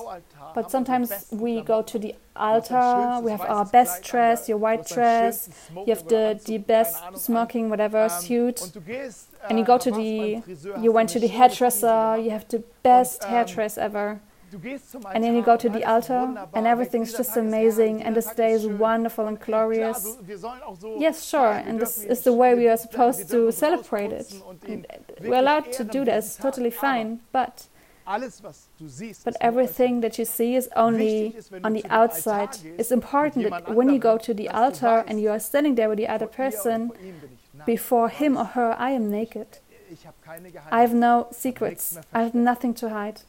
But 0.56 0.71
sometimes 0.71 1.28
we 1.32 1.62
go 1.62 1.84
to 1.84 2.00
the 2.00 2.15
Du 2.34 2.39
hast 2.39 2.71
dein 2.71 2.80
altar, 2.80 3.26
we 3.26 3.32
have 3.32 3.41
our 3.41 3.65
best 3.65 4.04
dress, 4.04 4.50
your 4.50 4.58
white 4.58 4.88
dress, 4.88 5.50
you 5.76 5.93
have 5.93 6.08
the, 6.08 6.39
the 6.45 6.58
best 6.58 6.97
smoking, 7.15 7.69
whatever, 7.69 8.10
suit. 8.10 8.60
Und 8.62 8.74
du 8.74 8.82
gehst, 8.82 9.30
And 9.50 9.60
you 9.60 9.65
go 9.65 9.78
to 9.78 9.91
warst 9.91 10.02
du 10.02 10.02
beim 10.02 10.43
the, 10.45 10.82
you 10.82 10.91
went 10.91 11.10
to 11.12 11.19
the 11.19 11.28
hairdresser, 11.28 12.17
you 12.17 12.32
have 12.32 12.45
the 12.50 12.63
best 12.82 13.24
hairdress 13.24 13.78
ever. 13.78 14.19
Du 14.52 14.60
gehst 14.60 14.92
zum 14.92 15.06
And 15.06 15.24
then 15.24 15.36
you 15.36 15.42
go 15.42 15.56
to 15.58 15.70
the 15.70 15.86
altar, 15.86 16.48
and 16.54 16.68
everything's 16.68 17.14
just 17.18 17.38
amazing, 17.38 18.04
and 18.04 18.16
this 18.16 18.34
day 18.36 18.54
is 18.54 18.66
wonderful 18.68 19.26
and 19.28 19.40
glorious. 19.40 20.04
so, 20.04 20.18
wir 20.28 20.38
sollen 20.38 20.62
auch 20.64 20.78
so 20.80 20.98
Yes, 21.00 21.28
sure, 21.30 21.52
and 21.68 21.80
this 21.80 22.04
is 22.04 22.24
the 22.24 22.32
way 22.34 22.56
we 22.56 22.68
are 22.70 22.78
supposed 22.78 23.30
to 23.32 23.52
celebrate 23.52 24.12
it. 24.12 24.22
ausputzen 24.28 24.42
und 24.50 24.64
ihn 24.68 24.86
And 24.90 25.28
we're 25.28 25.38
allowed 25.40 25.72
to 25.74 25.84
do 25.84 26.00
an 26.00 26.06
that, 26.06 26.16
diesem 26.16 26.18
it's 26.20 26.36
Tag. 26.38 26.44
totally 26.54 26.72
fine. 26.72 27.20
But 27.32 27.70
alles, 28.06 28.44
was 28.44 28.68
du 28.78 28.88
siehst, 28.90 29.24
but 29.26 29.36
everything 29.40 30.02
that 30.02 30.18
you 30.18 30.26
see 30.26 30.56
is 30.56 30.70
only 30.76 31.34
Wichtig 31.34 31.36
ist, 31.38 31.52
wenn 31.52 31.62
du 31.64 31.68
on 31.68 31.74
the 31.76 31.90
outside. 31.90 32.50
It's 32.78 32.92
important 32.92 33.50
that 33.50 33.74
when 33.76 33.90
you 33.90 34.00
go 34.00 34.18
to 34.18 34.34
the 34.34 34.50
altar 34.50 35.04
and 35.08 35.20
you 35.20 35.30
are 35.30 35.40
standing 35.40 35.76
there 35.76 35.88
with 35.90 35.98
the 35.98 36.08
other 36.10 36.28
vor 36.28 36.44
ihr 36.44 36.50
oder 36.50 36.52
person, 36.52 36.88
vor 36.90 36.96
ihm 36.98 37.20
bin 37.22 37.30
ich 37.34 37.54
nackt. 37.54 37.66
before 37.66 38.10
him 38.10 38.36
or 38.38 38.50
her, 38.56 38.76
I 38.80 38.92
am 38.96 39.10
naked. 39.10 39.62
Ich 39.92 40.06
habe 40.08 40.16
keine 40.24 40.48
I 40.50 40.82
have 40.82 40.94
no 40.96 41.28
secrets. 41.32 41.98
I 42.14 42.24
have 42.24 42.34
nothing 42.38 42.74
to 42.76 42.90
hide. 42.90 43.22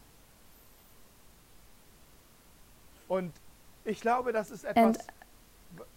Und 3.12 3.30
ich 3.84 4.00
glaube, 4.00 4.32
das 4.32 4.50
ist 4.50 4.64
And 4.74 4.98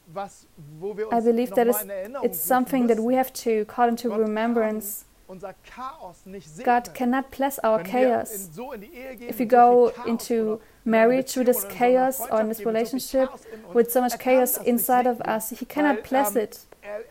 was, 0.07 0.47
wo 0.79 0.97
wir 0.97 1.05
I 1.13 1.21
believe 1.21 1.53
that 1.55 1.65
is- 1.65 1.77
It's 2.23 2.45
something 2.45 2.89
that 2.89 2.97
we 2.97 3.17
have 3.17 3.31
to 3.31 3.63
call 3.65 3.87
into 3.87 4.09
Gott 4.09 4.19
remembrance. 4.19 5.05
unser 5.27 5.55
Chaos 5.63 6.25
nicht 6.25 6.47
sehen 6.47 6.65
God 6.65 6.93
cannot 6.93 7.31
bless 7.31 7.57
our 7.63 7.81
chaos. 7.81 8.31
in, 8.47 8.53
so 8.53 8.73
in 8.73 8.81
gehen, 8.81 9.29
If 9.29 9.39
you 9.39 9.47
so 9.49 9.55
go 9.57 9.91
into 10.05 10.33
oder 10.33 10.53
in 10.83 10.93
einer 10.93 11.07
marriage 11.07 11.37
with 11.39 11.45
this 11.47 11.63
oder 11.63 11.69
in 11.69 11.71
so 11.71 11.83
einer 11.85 11.89
chaos 11.89 12.19
or 12.19 12.41
in 12.41 12.49
this 12.49 12.57
gehen, 12.57 12.57
mit 12.57 12.57
so 12.57 12.61
viel 12.63 12.67
relationship 12.67 13.33
uns, 13.33 13.75
with 13.75 13.91
so 13.93 14.01
much 14.01 14.11
er 14.11 14.17
chaos 14.19 14.57
inside 14.57 15.09
of 15.09 15.19
us, 15.25 15.49
He 15.51 15.65
cannot 15.65 16.03
bless 16.03 16.35
ähm, 16.35 16.41
it 16.43 16.59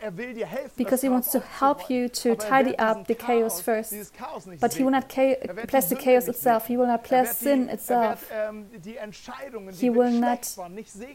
Er, 0.01 0.07
er 0.07 0.17
will 0.17 0.35
dir 0.35 0.47
helfen, 0.47 0.77
because 0.77 1.07
He 1.07 1.11
wants 1.11 1.31
to 1.31 1.41
help 1.41 1.91
you 1.91 2.09
to 2.09 2.31
er 2.31 2.37
tidy 2.37 2.75
up 2.79 3.07
the 3.07 3.15
chaos 3.15 3.61
first. 3.61 3.93
nicht 3.93 4.61
But 4.61 4.75
He 4.75 4.85
will 4.85 4.91
not 4.91 5.05
Er 5.17 5.67
bless 5.67 5.89
the 5.89 5.97
chaos 5.97 6.29
itself. 6.29 6.67
He 6.67 6.77
will 6.77 6.87
not 6.87 7.01
Er 7.01 7.09
bless 7.09 7.39
sin 7.41 7.69
er 7.69 7.75
itself. 7.75 8.31
wird 8.71 8.85
die 8.85 8.97
Entscheidungen, 8.97 9.75
He 9.75 9.91
will 9.91 10.11
not-. 10.11 10.47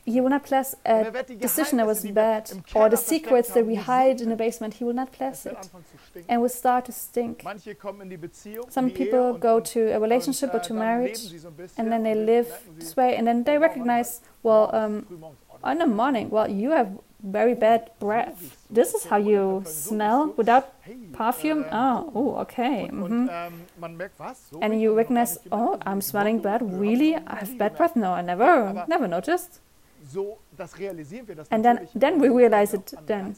He 0.06 0.22
will 0.22 0.30
not 0.30 0.44
bless 0.44 0.76
a 0.86 1.04
er 1.04 1.24
decision 1.40 1.78
that 1.78 1.88
was 1.88 2.04
bad 2.14 2.52
or 2.74 2.90
the 2.90 2.98
secrets 2.98 3.54
that 3.54 3.66
we 3.66 3.76
hide 3.76 4.22
in 4.22 4.30
the 4.30 4.36
basement. 4.36 4.76
He 4.76 4.86
will 4.86 4.96
not 4.96 5.12
bless 5.12 5.46
it 5.46 5.56
anfangen 5.56 5.86
zu 5.86 5.98
stinken. 5.98 6.30
and 6.30 6.42
will 6.42 6.50
start 6.50 6.86
to 6.86 6.92
stink. 6.92 7.44
Manche 7.44 7.76
kommen 7.76 8.02
in 8.02 8.10
die 8.10 8.18
Beziehung, 8.18 8.70
Some 8.70 8.90
in 8.90 8.94
die 8.94 9.04
Ehe 9.04 9.12
people 9.12 9.40
go 9.40 9.60
to 9.60 9.80
a 9.94 9.98
relationship 9.98 10.54
or 10.54 10.62
to 10.62 10.74
marriage 10.74 11.18
sie 11.18 11.38
so 11.40 11.48
ein 11.50 11.56
bisschen 11.56 11.80
and 11.82 11.92
then 11.92 12.04
they 12.04 12.14
live 12.14 12.48
this 12.78 12.96
way 12.96 13.18
and 13.18 13.28
then 13.28 13.44
they 13.44 13.58
recognize, 13.58 14.22
well, 14.44 14.70
um, 14.74 15.06
in 15.64 15.80
the 15.80 15.86
morning, 15.86 16.30
well, 16.32 16.50
you 16.50 16.72
have 16.72 16.90
very 17.22 17.54
bad 17.54 17.92
breath. 18.00 18.58
This 18.70 18.94
is 18.94 19.06
how 19.06 19.18
you 19.18 19.64
smell 19.66 20.34
without 20.38 20.74
perfume. 21.14 21.66
Oh, 21.72 22.12
oh, 22.16 22.36
okay. 22.38 22.90
So 22.90 24.60
And 24.62 24.82
you 24.82 24.94
recognize, 24.96 25.38
oh, 25.52 25.78
I'm 25.86 26.02
smelling 26.02 26.40
bad. 26.40 26.62
Really? 26.62 27.16
I 27.16 27.36
have 27.40 27.58
bad 27.58 27.76
breath? 27.78 27.96
No, 27.96 28.14
I 28.14 28.22
never, 28.22 28.86
never 28.88 29.08
noticed. 29.08 29.60
And 31.52 31.64
then- 31.64 31.88
then 31.94 32.20
we 32.20 32.30
realize 32.30 32.74
it 32.74 32.94
then. 33.06 33.36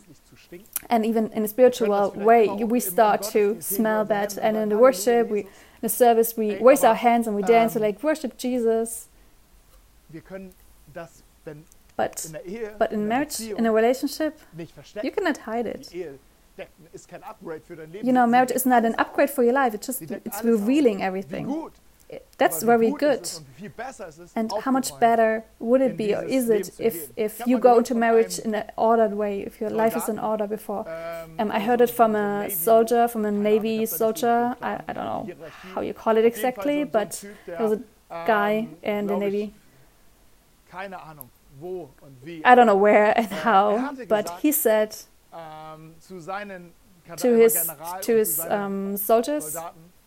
And 0.90 1.06
even 1.06 1.32
in 1.34 1.44
a 1.44 1.48
spiritual 1.48 2.12
way, 2.12 2.48
we 2.48 2.80
start 2.80 3.24
to 3.34 3.62
smell 3.62 4.06
bad. 4.06 4.38
And 4.38 4.56
in 4.58 4.70
the 4.70 4.78
worship, 4.78 5.30
we, 5.30 5.40
in 5.42 5.48
the 5.82 5.90
service, 5.90 6.38
we 6.38 6.58
raise 6.62 6.84
our 6.84 6.96
hands 6.96 7.28
and 7.28 7.36
we 7.36 7.42
dance, 7.42 7.76
um, 7.76 7.82
like 7.82 8.04
worship 8.04 8.38
Jesus. 8.38 9.08
Wir 12.02 12.10
können 12.10 12.34
das, 12.34 12.34
wenn 12.34 12.34
But 12.34 12.46
in 12.46 12.80
but 12.80 12.92
in 12.92 13.08
marriage, 13.08 13.40
in 13.58 13.66
a 13.66 13.72
relationship, 13.72 14.34
you 15.04 15.12
cannot 15.12 15.38
hide 15.46 15.70
it. 15.70 15.92
Die 15.92 15.98
Ehe 16.02 16.20
deckt, 16.58 16.72
ist 16.94 17.08
kein 17.08 17.24
Upgrade 17.24 17.62
für 17.62 17.76
dein 17.76 17.92
Leben. 17.92 18.06
You 18.06 18.14
know, 18.14 18.28
marriage 18.28 18.52
is 18.54 18.66
not 18.66 18.84
an 18.86 18.96
upgrade 18.96 19.30
for 19.30 19.44
your 19.44 19.54
life. 19.54 19.76
It's 19.76 19.88
just 19.88 20.02
it's 20.02 20.44
revealing 20.44 21.02
everything. 21.02 21.72
That's 22.38 22.62
very 22.64 22.92
good. 22.92 23.22
ist 23.22 23.32
es 23.34 23.38
und 23.38 23.48
wie 23.56 23.62
viel 23.62 23.70
besser 23.70 24.08
es 24.10 24.18
ist, 24.18 24.36
And 24.36 24.52
how 24.52 24.72
much 24.72 24.94
better 25.00 25.44
would 25.60 25.82
it 25.82 25.96
be, 25.96 26.14
or 26.18 26.24
is 26.24 26.50
it, 26.50 26.74
if 26.78 27.10
if 27.16 27.46
you 27.46 27.58
go 27.58 27.78
into 27.78 27.96
marriage 27.96 28.38
in 28.40 28.54
an 28.54 28.66
ordered 28.76 29.18
way, 29.18 29.44
if 29.46 29.62
your 29.62 29.70
life 29.70 29.96
is 29.96 30.10
in 30.10 30.20
order 30.20 30.46
before? 30.48 30.86
Ähm, 30.90 31.40
Um, 31.40 31.52
I 31.52 31.60
heard 31.66 31.80
it 31.80 31.90
from 31.90 32.16
a 32.16 32.50
soldier, 32.50 33.08
from 33.08 33.24
a 33.24 33.30
keine 33.30 33.38
Ahnung, 33.38 33.46
ich 33.46 33.54
Navy 33.54 33.70
hab 33.70 33.76
da 33.76 33.80
nicht 33.82 33.90
so 33.92 33.98
soldier. 33.98 34.58
I, 34.62 34.74
I 34.90 34.94
don't 34.94 35.06
know 35.06 35.28
how 35.74 35.82
you 35.82 35.94
call 35.94 36.18
it 36.18 36.26
Auf 36.26 36.36
jeden 36.38 36.54
Fall 36.54 36.72
exactly, 36.72 36.84
so- 36.84 36.90
so 36.92 36.98
ein 36.98 37.08
but 37.10 37.26
there 37.46 37.64
was 37.64 37.80
a 38.10 38.26
guy 38.26 38.68
ähm, 38.84 39.00
in 39.00 39.08
the 39.08 39.16
Navy. 39.16 39.54
Keine 41.62 41.82
Ahnung, 41.82 41.90
wo 42.02 42.06
und 42.06 42.26
wie. 42.26 42.40
I 42.40 42.56
don't 42.56 42.66
know 42.66 42.82
where 42.82 43.18
and 43.18 43.32
er 43.32 43.46
how, 43.46 44.08
but 44.08 44.30
he 44.42 44.52
said 44.52 44.96
ähm, 45.34 45.94
to 47.18 47.36
his 47.36 47.68
to 48.02 48.18
his 48.18 48.40
um, 48.40 48.98
soldiers, 48.98 49.58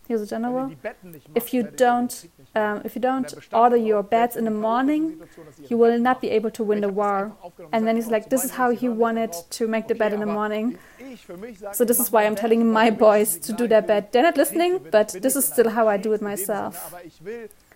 he 0.06 0.14
was 0.14 0.22
a 0.22 0.26
general. 0.26 0.68
die 0.68 0.76
Betten 0.76 1.12
nicht 1.12 1.28
if 1.34 1.52
you 1.52 1.62
werdet 1.62 1.80
ihr 1.80 1.86
den 1.86 2.08
don't, 2.08 2.20
Krieg 2.20 2.38
nicht 2.38 2.54
gewinnen. 2.54 2.76
Um, 2.76 2.86
if 2.86 2.94
you 2.94 3.02
er 3.02 3.10
don't 3.10 3.54
order 3.54 3.76
your 3.76 4.02
beds 4.02 4.36
in 4.36 4.44
the 4.44 4.50
morning, 4.50 5.18
Situationen, 5.18 5.46
dass 5.46 5.58
ihr 5.58 5.70
you 5.70 5.78
will 5.78 5.98
not 5.98 6.20
be 6.20 6.30
able 6.30 6.50
to 6.50 6.64
win 6.66 6.82
the 6.82 6.94
war. 6.94 7.36
And 7.70 7.86
then 7.86 7.96
he's 7.96 8.10
like, 8.10 8.28
this 8.28 8.44
is 8.44 8.58
how 8.58 8.70
he 8.70 8.88
die 8.88 8.98
waren 8.98 9.14
nicht 9.14 9.32
wanted 9.34 9.50
to 9.50 9.68
make 9.68 9.88
the 9.88 9.94
bed 9.94 10.12
in 10.12 10.20
the 10.20 10.26
morning. 10.26 10.78
ich 11.14 11.24
für 11.24 11.36
mich 11.36 11.58
sag, 11.58 11.74
So 11.74 11.84
this 11.84 11.98
is 11.98 12.12
why 12.12 12.26
I'm 12.26 12.36
telling 12.36 12.64
my 12.64 12.90
boys 12.90 13.38
to 13.40 13.52
do 13.52 13.66
their 13.66 13.82
bed. 13.82 14.12
They're 14.12 14.22
not 14.22 14.36
listening, 14.36 14.80
but 14.90 15.08
this 15.22 15.36
is 15.36 15.46
still 15.46 15.70
how 15.70 15.88
I 15.88 15.96
do 15.96 16.12
it 16.12 16.20
in 16.20 16.26
dem 16.26 16.36
Sinne, 16.36 16.46
myself. 16.46 16.94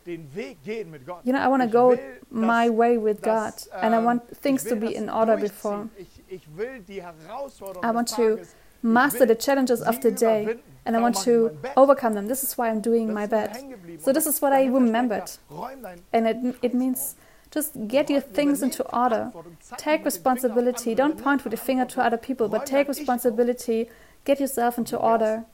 Aber 0.09 0.15
ich 0.15 0.17
will 0.17 0.17
den 0.17 0.35
Weg 0.35 0.63
gehen 0.65 0.91
mit 0.91 1.07
Gott. 1.07 1.25
You 1.25 1.33
know, 1.33 1.41
I 1.41 1.49
want 1.49 1.63
to 1.63 1.69
go 1.69 1.97
my 2.31 2.69
way 2.69 2.97
with 2.97 3.23
God, 3.23 3.53
and 3.73 3.95
I 3.95 3.99
ähm, 3.99 4.05
want 4.05 4.23
things 4.43 4.65
to 4.65 4.77
be 4.77 4.95
in 4.95 5.11
order 5.11 5.37
before. 5.37 5.89
Ich, 5.97 6.23
ich 6.29 6.43
will 6.57 6.81
die 6.87 7.03
Herausforderungen 7.03 7.85
I 7.85 7.95
want 7.95 8.09
to 8.17 8.39
Master 8.81 9.27
the 9.27 9.35
challenges 9.35 9.83
of 9.83 10.01
the 10.03 10.13
day, 10.13 10.57
and 10.87 10.97
I 10.97 11.01
want 11.01 11.17
to 11.25 11.51
overcome 11.77 12.15
them. 12.15 12.29
This 12.29 12.45
is 12.45 12.57
why 12.57 12.71
I'm 12.71 12.81
doing 12.81 13.13
my 13.13 13.27
bed. 13.27 13.57
So 13.99 14.13
this 14.13 14.27
is 14.27 14.41
what 14.41 14.53
I 14.53 14.67
remembered. 14.67 15.31
da, 15.49 15.57
räum 15.57 15.83
dein 15.83 16.01
And 16.13 16.29
it, 16.29 16.57
it 16.63 16.75
means 16.75 17.17
just 17.51 17.73
get 17.89 18.09
your 18.09 18.21
things 18.21 18.63
into 18.63 18.85
order. 18.95 19.33
Take 19.77 20.05
responsibility. 20.05 20.95
Don't 20.95 21.21
point 21.21 21.43
with 21.43 21.51
the 21.51 21.57
finger 21.57 21.87
to 21.87 22.01
other 22.01 22.17
people, 22.17 22.49
but 22.49 22.67
take 22.67 22.87
responsibility. 22.87 23.89
Get 24.25 24.39
yourself 24.39 24.79
into 24.79 24.97
order, 24.97 25.45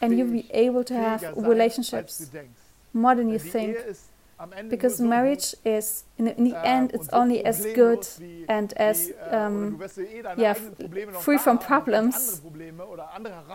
and 0.00 0.18
you'll 0.18 0.32
be 0.32 0.50
able 0.50 0.82
to 0.82 0.94
have 0.94 1.22
relationships 1.36 2.28
more 2.92 3.14
than 3.14 3.28
you 3.28 3.38
think. 3.38 3.76
Because 4.68 5.00
marriage 5.00 5.54
is, 5.64 6.02
in 6.18 6.24
the, 6.24 6.36
in 6.36 6.44
the 6.50 6.66
end, 6.66 6.90
it's 6.94 7.08
only 7.12 7.44
as 7.44 7.64
good 7.76 8.04
and 8.48 8.72
as 8.72 9.12
um, 9.30 9.80
yeah, 10.36 10.54
free 11.20 11.38
from 11.38 11.58
problems, 11.58 12.40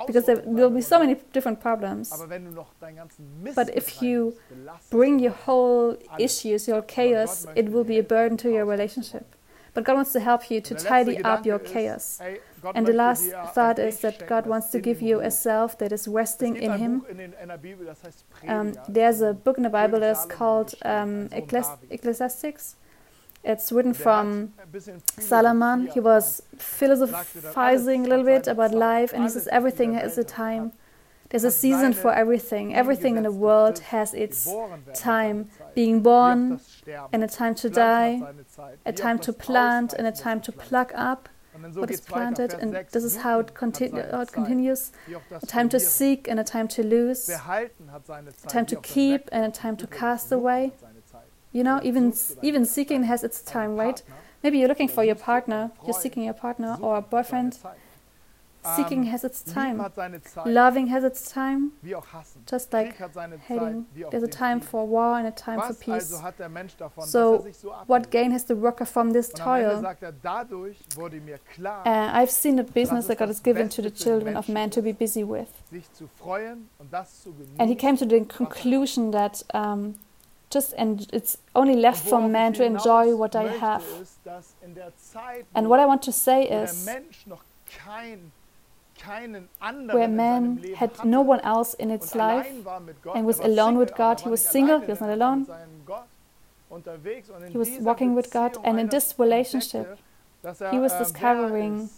because 0.08 0.26
there 0.28 0.42
will 0.46 0.70
be 0.70 0.80
so 0.80 1.00
many 1.00 1.16
different 1.34 1.60
problems. 1.60 2.14
But 3.54 3.76
if 3.76 4.02
you 4.02 4.38
bring 4.90 5.20
your 5.20 5.34
whole 5.34 5.98
issues, 6.18 6.70
your 6.70 6.82
chaos, 6.82 7.46
it 7.56 7.70
will 7.70 7.84
be 7.84 8.00
a 8.00 8.04
burden 8.04 8.38
to 8.38 8.50
your 8.50 8.66
relationship. 8.66 9.36
But 9.74 9.84
God 9.84 9.96
wants 9.96 10.14
to 10.14 10.22
help 10.22 10.50
you 10.50 10.62
to 10.62 10.74
tidy 10.74 11.18
up 11.22 11.46
your 11.46 11.60
chaos. 11.60 12.22
And 12.76 12.86
the 12.88 12.94
last 12.94 13.32
thought 13.54 13.80
is 13.80 14.00
that 14.00 14.28
God 14.28 14.46
wants 14.48 14.68
to 14.70 14.80
give 14.80 15.02
you 15.02 15.20
a 15.20 15.32
self 15.32 15.78
that 15.78 15.92
is 15.92 16.08
resting 16.08 16.56
in 16.56 16.72
Him. 16.74 17.04
Um, 18.48 18.74
there's 18.88 19.22
a 19.22 19.34
book 19.34 19.58
in 19.58 19.64
the 19.64 19.70
Bible 19.70 20.00
that's 20.00 20.26
called 20.26 20.74
um, 20.84 21.30
Ecclesi- 21.30 21.78
Ecclesiastics. 21.90 22.76
It's 23.44 23.72
written 23.72 23.94
from 23.94 24.54
Solomon. 25.20 25.88
He 25.88 26.00
was 26.00 26.42
philosophizing 26.58 28.06
a 28.06 28.10
little 28.10 28.26
bit 28.26 28.48
about 28.48 28.72
life, 28.74 29.14
and 29.14 29.24
he 29.24 29.30
says 29.30 29.48
everything 29.52 29.94
has 29.94 30.18
a 30.18 30.24
time. 30.24 30.74
There's 31.30 31.44
a 31.44 31.52
season 31.52 31.92
for 31.94 32.14
everything. 32.14 32.74
Everything 32.74 33.18
in 33.18 33.24
the 33.24 33.32
world 33.32 33.80
has 33.80 34.14
its 34.14 34.50
time. 34.94 35.50
Being 35.76 36.02
born, 36.02 36.60
and 37.14 37.24
a 37.24 37.28
time 37.28 37.54
to 37.56 37.70
die, 37.70 38.22
a 38.86 38.94
time 38.94 39.20
to 39.20 39.34
plant, 39.34 39.94
and 39.94 40.08
a 40.08 40.12
time 40.12 40.40
to 40.42 40.52
pluck 40.52 40.92
up 40.96 41.30
what 41.74 41.92
is 41.92 42.02
planted, 42.02 42.54
and 42.54 42.74
this 42.92 43.04
is 43.04 43.18
how 43.18 43.40
it, 43.40 43.54
continu- 43.54 44.12
how 44.12 44.22
it 44.22 44.32
continues. 44.32 44.92
A 45.42 45.46
time 45.46 45.70
to 45.70 45.80
seek 45.80 46.28
and 46.28 46.40
a 46.40 46.44
time 46.44 46.68
to 46.70 46.84
lose, 46.84 47.30
a 47.30 47.70
time 48.48 48.66
to 48.66 48.76
keep 48.82 49.30
and 49.32 49.46
a 49.46 49.52
time 49.52 49.76
to 49.78 49.88
cast 49.88 50.32
away. 50.32 50.72
You 51.52 51.64
know, 51.64 51.80
even 51.84 52.14
even 52.42 52.66
seeking 52.66 53.04
has 53.04 53.24
its 53.24 53.42
time, 53.42 53.76
right? 53.76 54.02
Maybe 54.44 54.60
you're 54.60 54.68
looking 54.68 54.88
for 54.88 55.04
your 55.04 55.16
partner, 55.16 55.72
you're 55.86 55.94
seeking 55.94 56.24
your 56.24 56.34
partner 56.34 56.78
or 56.82 56.98
a 56.98 57.02
boyfriend. 57.02 57.58
Seeking 58.76 59.04
has 59.04 59.24
its 59.24 59.42
time. 59.42 59.78
Loving 60.46 60.88
has 60.88 61.04
its 61.04 61.32
time, 61.32 61.72
just 62.46 62.74
like 62.74 62.98
hating. 63.42 63.86
There's 64.12 64.24
a 64.24 64.28
time 64.28 64.60
for 64.60 64.86
war 64.86 65.18
and 65.18 65.28
a 65.28 65.32
time 65.32 65.62
for 65.62 65.74
peace. 65.74 66.14
So, 67.06 67.48
what 67.86 68.10
gain 68.12 68.32
has 68.32 68.46
the 68.46 68.56
worker 68.56 68.86
from 68.86 69.12
this 69.12 69.30
toil? 69.30 69.86
Uh, 71.66 72.10
I've 72.20 72.32
seen 72.32 72.60
a 72.60 72.64
business 72.64 73.08
that 73.08 73.18
God 73.18 73.28
has 73.30 73.40
given 73.40 73.70
to 73.70 73.82
the 73.82 73.92
children 73.92 74.36
of 74.36 74.50
man 74.50 74.70
to 74.72 74.82
be 74.82 74.92
busy 74.92 75.24
with. 75.24 75.52
And 77.60 77.70
he 77.70 77.76
came 77.76 77.98
to 77.98 78.06
the 78.06 78.26
conclusion 78.26 79.12
that 79.12 79.44
um, 79.54 79.96
just 80.50 80.74
and 80.78 81.08
it's 81.12 81.38
only 81.56 81.76
left 81.76 82.08
for 82.08 82.28
man 82.28 82.54
to 82.54 82.64
enjoy 82.64 83.16
what 83.16 83.36
I 83.36 83.48
have. 83.58 83.84
And 85.56 85.70
what 85.70 85.80
I 85.80 85.86
want 85.86 86.02
to 86.04 86.12
say 86.12 86.44
is 86.44 86.88
where 89.92 90.08
man 90.08 90.64
had 90.76 90.92
no 91.06 91.22
one 91.22 91.40
else 91.42 91.74
in 91.76 91.92
its 91.92 92.16
life 92.16 92.48
and 93.16 93.26
was 93.26 93.40
alone 93.40 93.78
with 93.78 93.96
God. 93.96 94.22
He 94.22 94.30
was 94.30 94.44
single, 94.44 94.80
he 94.80 94.88
was 94.88 95.02
not 95.02 95.10
alone. 95.10 95.48
He 97.50 97.58
was 97.58 97.70
walking 97.80 98.14
with 98.16 98.32
God, 98.32 98.58
and 98.64 98.80
in 98.80 98.88
this 98.88 99.16
relationship, 99.18 99.98
he 100.72 100.80
was 100.80 100.94
discovering 100.94 101.90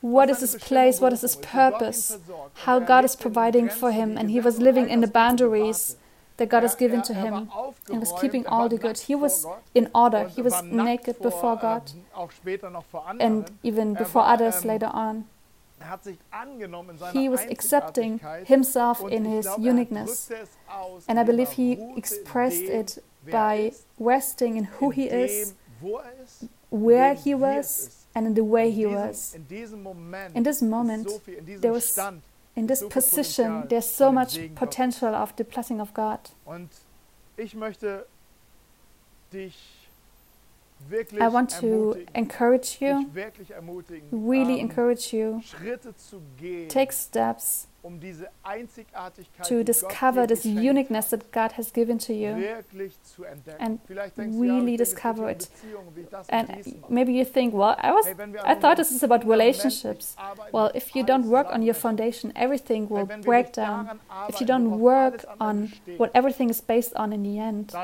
what 0.00 0.28
is 0.28 0.40
his 0.40 0.56
place, 0.56 1.00
what 1.00 1.12
is 1.12 1.22
his 1.22 1.36
purpose, 1.36 2.18
how 2.54 2.78
God 2.80 3.04
is 3.04 3.16
providing 3.16 3.68
for 3.68 3.92
him, 3.92 4.18
and 4.18 4.30
he 4.30 4.40
was 4.40 4.58
living 4.58 4.88
in 4.88 5.00
the 5.00 5.06
boundaries 5.06 5.96
that 6.36 6.48
God 6.48 6.64
has 6.64 6.74
given 6.74 7.00
to 7.02 7.14
him 7.14 7.48
and 7.88 8.00
was 8.00 8.12
keeping 8.20 8.46
all 8.46 8.68
the 8.68 8.76
good. 8.76 8.98
He 8.98 9.14
was 9.14 9.46
in 9.74 9.88
order, 9.94 10.28
he 10.28 10.42
was 10.42 10.62
naked 10.64 11.22
before 11.22 11.56
God 11.56 11.92
and 13.20 13.50
even 13.62 13.94
before 13.94 14.22
others 14.22 14.64
later 14.64 14.90
on. 14.92 15.26
He 17.12 17.28
was 17.28 17.40
accepting 17.42 18.20
himself 18.46 19.00
in 19.10 19.24
his 19.24 19.48
uniqueness, 19.58 20.30
and 21.08 21.18
I 21.18 21.24
believe 21.24 21.50
he 21.50 21.72
expressed 21.96 22.62
it 22.62 22.98
by 23.30 23.72
resting 23.98 24.56
in 24.56 24.64
who 24.64 24.90
he 24.90 25.06
is, 25.08 25.54
where 26.70 27.14
he 27.14 27.34
was, 27.34 28.06
and 28.14 28.26
in 28.26 28.34
the 28.34 28.44
way 28.44 28.70
he 28.70 28.86
was. 28.86 29.36
In 30.34 30.42
this 30.42 30.62
moment, 30.62 31.08
there 31.60 31.72
was 31.72 31.98
in 32.56 32.68
this 32.68 32.82
position, 32.84 33.64
there's 33.68 33.90
so 33.90 34.12
much 34.12 34.38
potential 34.54 35.14
of 35.14 35.34
the 35.36 35.44
blessing 35.44 35.80
of 35.80 35.92
God. 35.92 36.20
I 41.20 41.28
want 41.28 41.50
to 41.60 42.06
encourage 42.14 42.78
you, 42.80 43.10
really 44.10 44.60
encourage 44.60 45.12
you, 45.12 45.42
take 46.68 46.92
steps 46.92 47.66
to 49.42 49.62
discover 49.62 50.26
this 50.26 50.46
uniqueness 50.46 51.10
that 51.10 51.30
God 51.32 51.52
has 51.52 51.70
given 51.70 51.98
to 51.98 52.14
you 52.14 52.64
and 53.58 53.78
really 54.16 54.76
discover 54.76 55.28
it. 55.28 55.48
And 56.30 56.78
maybe 56.88 57.12
you 57.12 57.26
think, 57.26 57.52
well, 57.52 57.76
I 57.78 57.92
was 57.92 58.06
I 58.42 58.54
thought 58.54 58.78
this 58.78 58.90
is 58.90 59.02
about 59.02 59.26
relationships. 59.26 60.16
Well, 60.50 60.70
if 60.74 60.96
you 60.96 61.02
don't 61.04 61.26
work 61.26 61.48
on 61.50 61.62
your 61.62 61.74
foundation, 61.74 62.32
everything 62.36 62.88
will 62.88 63.06
break 63.06 63.52
down. 63.52 64.00
If 64.28 64.40
you 64.40 64.46
don't 64.46 64.78
work 64.78 65.24
on 65.38 65.72
what 65.98 66.10
everything 66.14 66.48
is 66.48 66.60
based 66.62 66.94
on 66.96 67.12
in 67.12 67.22
the 67.22 67.38
end, 67.38 67.74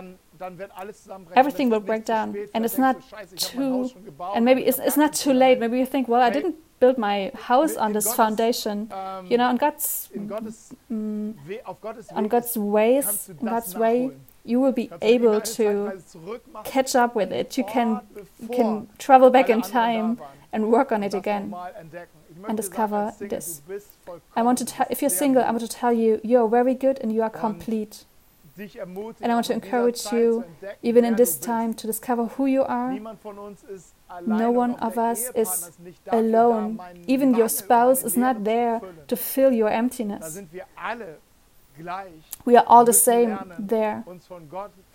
everything 1.34 1.70
will 1.70 1.80
break 1.80 2.04
down. 2.04 2.36
And 2.54 2.64
it's 2.64 2.78
not 2.78 2.96
too, 3.36 3.90
and 4.34 4.44
maybe 4.44 4.64
it's, 4.64 4.78
it's 4.78 4.96
not 4.96 5.12
too 5.12 5.32
late. 5.32 5.58
Maybe 5.58 5.78
you 5.78 5.86
think, 5.86 6.08
well, 6.08 6.22
I 6.22 6.30
didn't 6.30 6.56
build 6.80 6.96
my 6.98 7.30
house 7.34 7.76
on 7.76 7.92
this 7.92 8.12
foundation. 8.14 8.90
You 9.28 9.36
know, 9.38 9.48
on 9.48 9.56
God's, 9.56 10.08
mm, 10.90 11.34
on 12.12 12.28
God's 12.28 12.56
ways, 12.56 13.30
God's 13.44 13.74
way, 13.74 14.10
you 14.44 14.58
will 14.58 14.72
be 14.72 14.90
able 15.02 15.40
to 15.40 16.00
catch 16.64 16.96
up 16.96 17.14
with 17.14 17.32
it. 17.32 17.58
You 17.58 17.64
can, 17.64 18.00
you 18.40 18.48
can 18.48 18.88
travel 18.98 19.30
back 19.30 19.50
in 19.50 19.60
time 19.62 20.18
and 20.52 20.72
work 20.72 20.90
on 20.90 21.02
it 21.02 21.14
again 21.14 21.54
and 22.48 22.56
discover 22.56 23.12
this. 23.20 23.62
I 24.34 24.42
want 24.42 24.58
to 24.58 24.64
tell, 24.64 24.86
if 24.90 25.02
you're 25.02 25.10
single, 25.10 25.42
I 25.42 25.50
want 25.50 25.60
to 25.60 25.68
tell 25.68 25.92
you, 25.92 26.20
you're 26.24 26.48
very 26.48 26.74
good 26.74 26.98
and 27.00 27.12
you 27.12 27.22
are 27.22 27.30
complete. 27.30 28.04
And 28.58 29.32
I 29.32 29.34
want 29.34 29.46
to 29.46 29.52
encourage 29.52 30.12
you, 30.12 30.44
even 30.82 31.04
in 31.04 31.16
this 31.16 31.38
time, 31.38 31.74
to 31.74 31.86
discover 31.86 32.26
who 32.26 32.46
you 32.46 32.62
are. 32.64 32.92
No 34.26 34.50
one 34.50 34.74
of 34.76 34.98
us 34.98 35.30
is 35.34 35.70
alone. 36.08 36.80
Even 37.06 37.34
your 37.34 37.48
spouse 37.48 38.02
is 38.02 38.16
not 38.16 38.44
there 38.44 38.80
to 39.08 39.16
fill 39.16 39.52
your 39.52 39.70
emptiness. 39.70 40.40
We 42.44 42.56
are 42.56 42.64
all 42.66 42.84
the 42.84 42.92
same 42.92 43.38
there. 43.58 44.04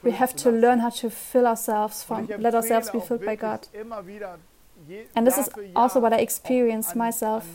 We 0.03 0.11
have 0.11 0.35
to 0.37 0.51
learn 0.51 0.79
how 0.79 0.89
to 0.89 1.09
fill 1.09 1.47
ourselves 1.47 2.03
from, 2.03 2.27
let 2.37 2.53
ourselves 2.53 2.89
be 2.89 2.99
filled 2.99 3.25
by 3.25 3.35
God. 3.35 3.67
And 5.15 5.25
this 5.25 5.37
is 5.37 5.49
also 5.75 5.99
what 5.99 6.13
I 6.13 6.17
experienced 6.17 6.95
myself 6.95 7.47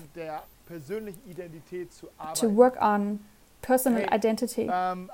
to 2.35 2.49
work 2.49 2.77
on 2.81 3.21
personal 3.63 4.07
identity. 4.13 4.69
Ähm, 4.71 5.11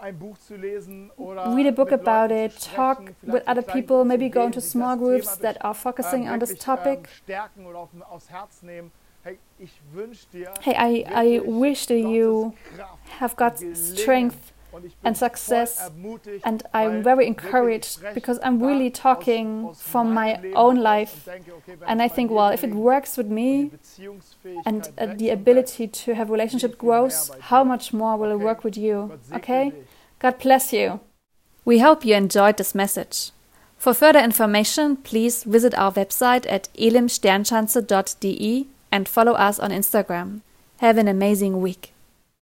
Read 1.57 1.67
a 1.67 1.73
book 1.73 1.93
about 1.93 2.31
it, 2.31 2.53
talk 2.75 3.13
with 3.23 3.43
other 3.47 3.63
people, 3.63 4.05
maybe 4.05 4.29
go 4.29 4.47
into 4.47 4.61
small 4.61 4.97
groups 4.97 5.37
that 5.39 5.65
are 5.65 5.75
focusing 5.75 6.27
ähm, 6.27 6.33
on 6.33 6.39
this 6.41 6.59
topic. 6.59 7.09
Hey, 10.61 10.75
I, 10.77 11.05
I 11.09 11.41
wish 11.45 11.87
that 11.87 11.99
you 11.99 12.55
have 13.19 13.35
got 13.37 13.59
strength 13.75 14.53
and 15.05 15.17
success, 15.17 15.91
and 16.45 16.63
I'm 16.73 17.03
very 17.03 17.27
encouraged 17.27 18.03
because 18.15 18.39
I'm 18.43 18.63
really 18.63 18.91
talking 18.91 19.75
from 19.75 20.15
my 20.15 20.41
own 20.55 20.77
life. 20.77 21.29
And 21.87 22.03
I 22.03 22.09
think, 22.09 22.31
well, 22.31 22.49
if 22.49 22.63
it 22.65 22.75
works 22.75 23.17
with 23.17 23.29
me 23.29 23.71
and 24.65 24.89
uh, 24.99 25.07
the 25.15 25.31
ability 25.31 25.89
to 25.89 26.15
have 26.15 26.31
relationship 26.31 26.79
grows, 26.79 27.31
how 27.41 27.65
much 27.65 27.93
more 27.93 28.17
will 28.17 28.33
it 28.33 28.41
work 28.41 28.65
with 28.65 28.77
you? 28.77 29.19
Okay? 29.33 29.73
God 30.19 30.39
bless 30.39 30.73
you. 30.73 31.01
We 31.65 31.81
hope 31.81 32.05
you 32.05 32.15
enjoyed 32.15 32.57
this 32.57 32.75
message. 32.75 33.33
For 33.77 33.93
further 33.93 34.21
information, 34.21 34.97
please 34.97 35.45
visit 35.45 35.75
our 35.75 35.93
website 35.93 36.47
at 36.49 36.69
elimsternschanze.de 36.75 38.67
and 38.93 39.09
follow 39.09 39.33
us 39.33 39.59
on 39.59 39.71
Instagram. 39.71 40.41
Have 40.79 40.99
an 40.99 41.09
amazing 41.09 41.61
week. 41.61 41.93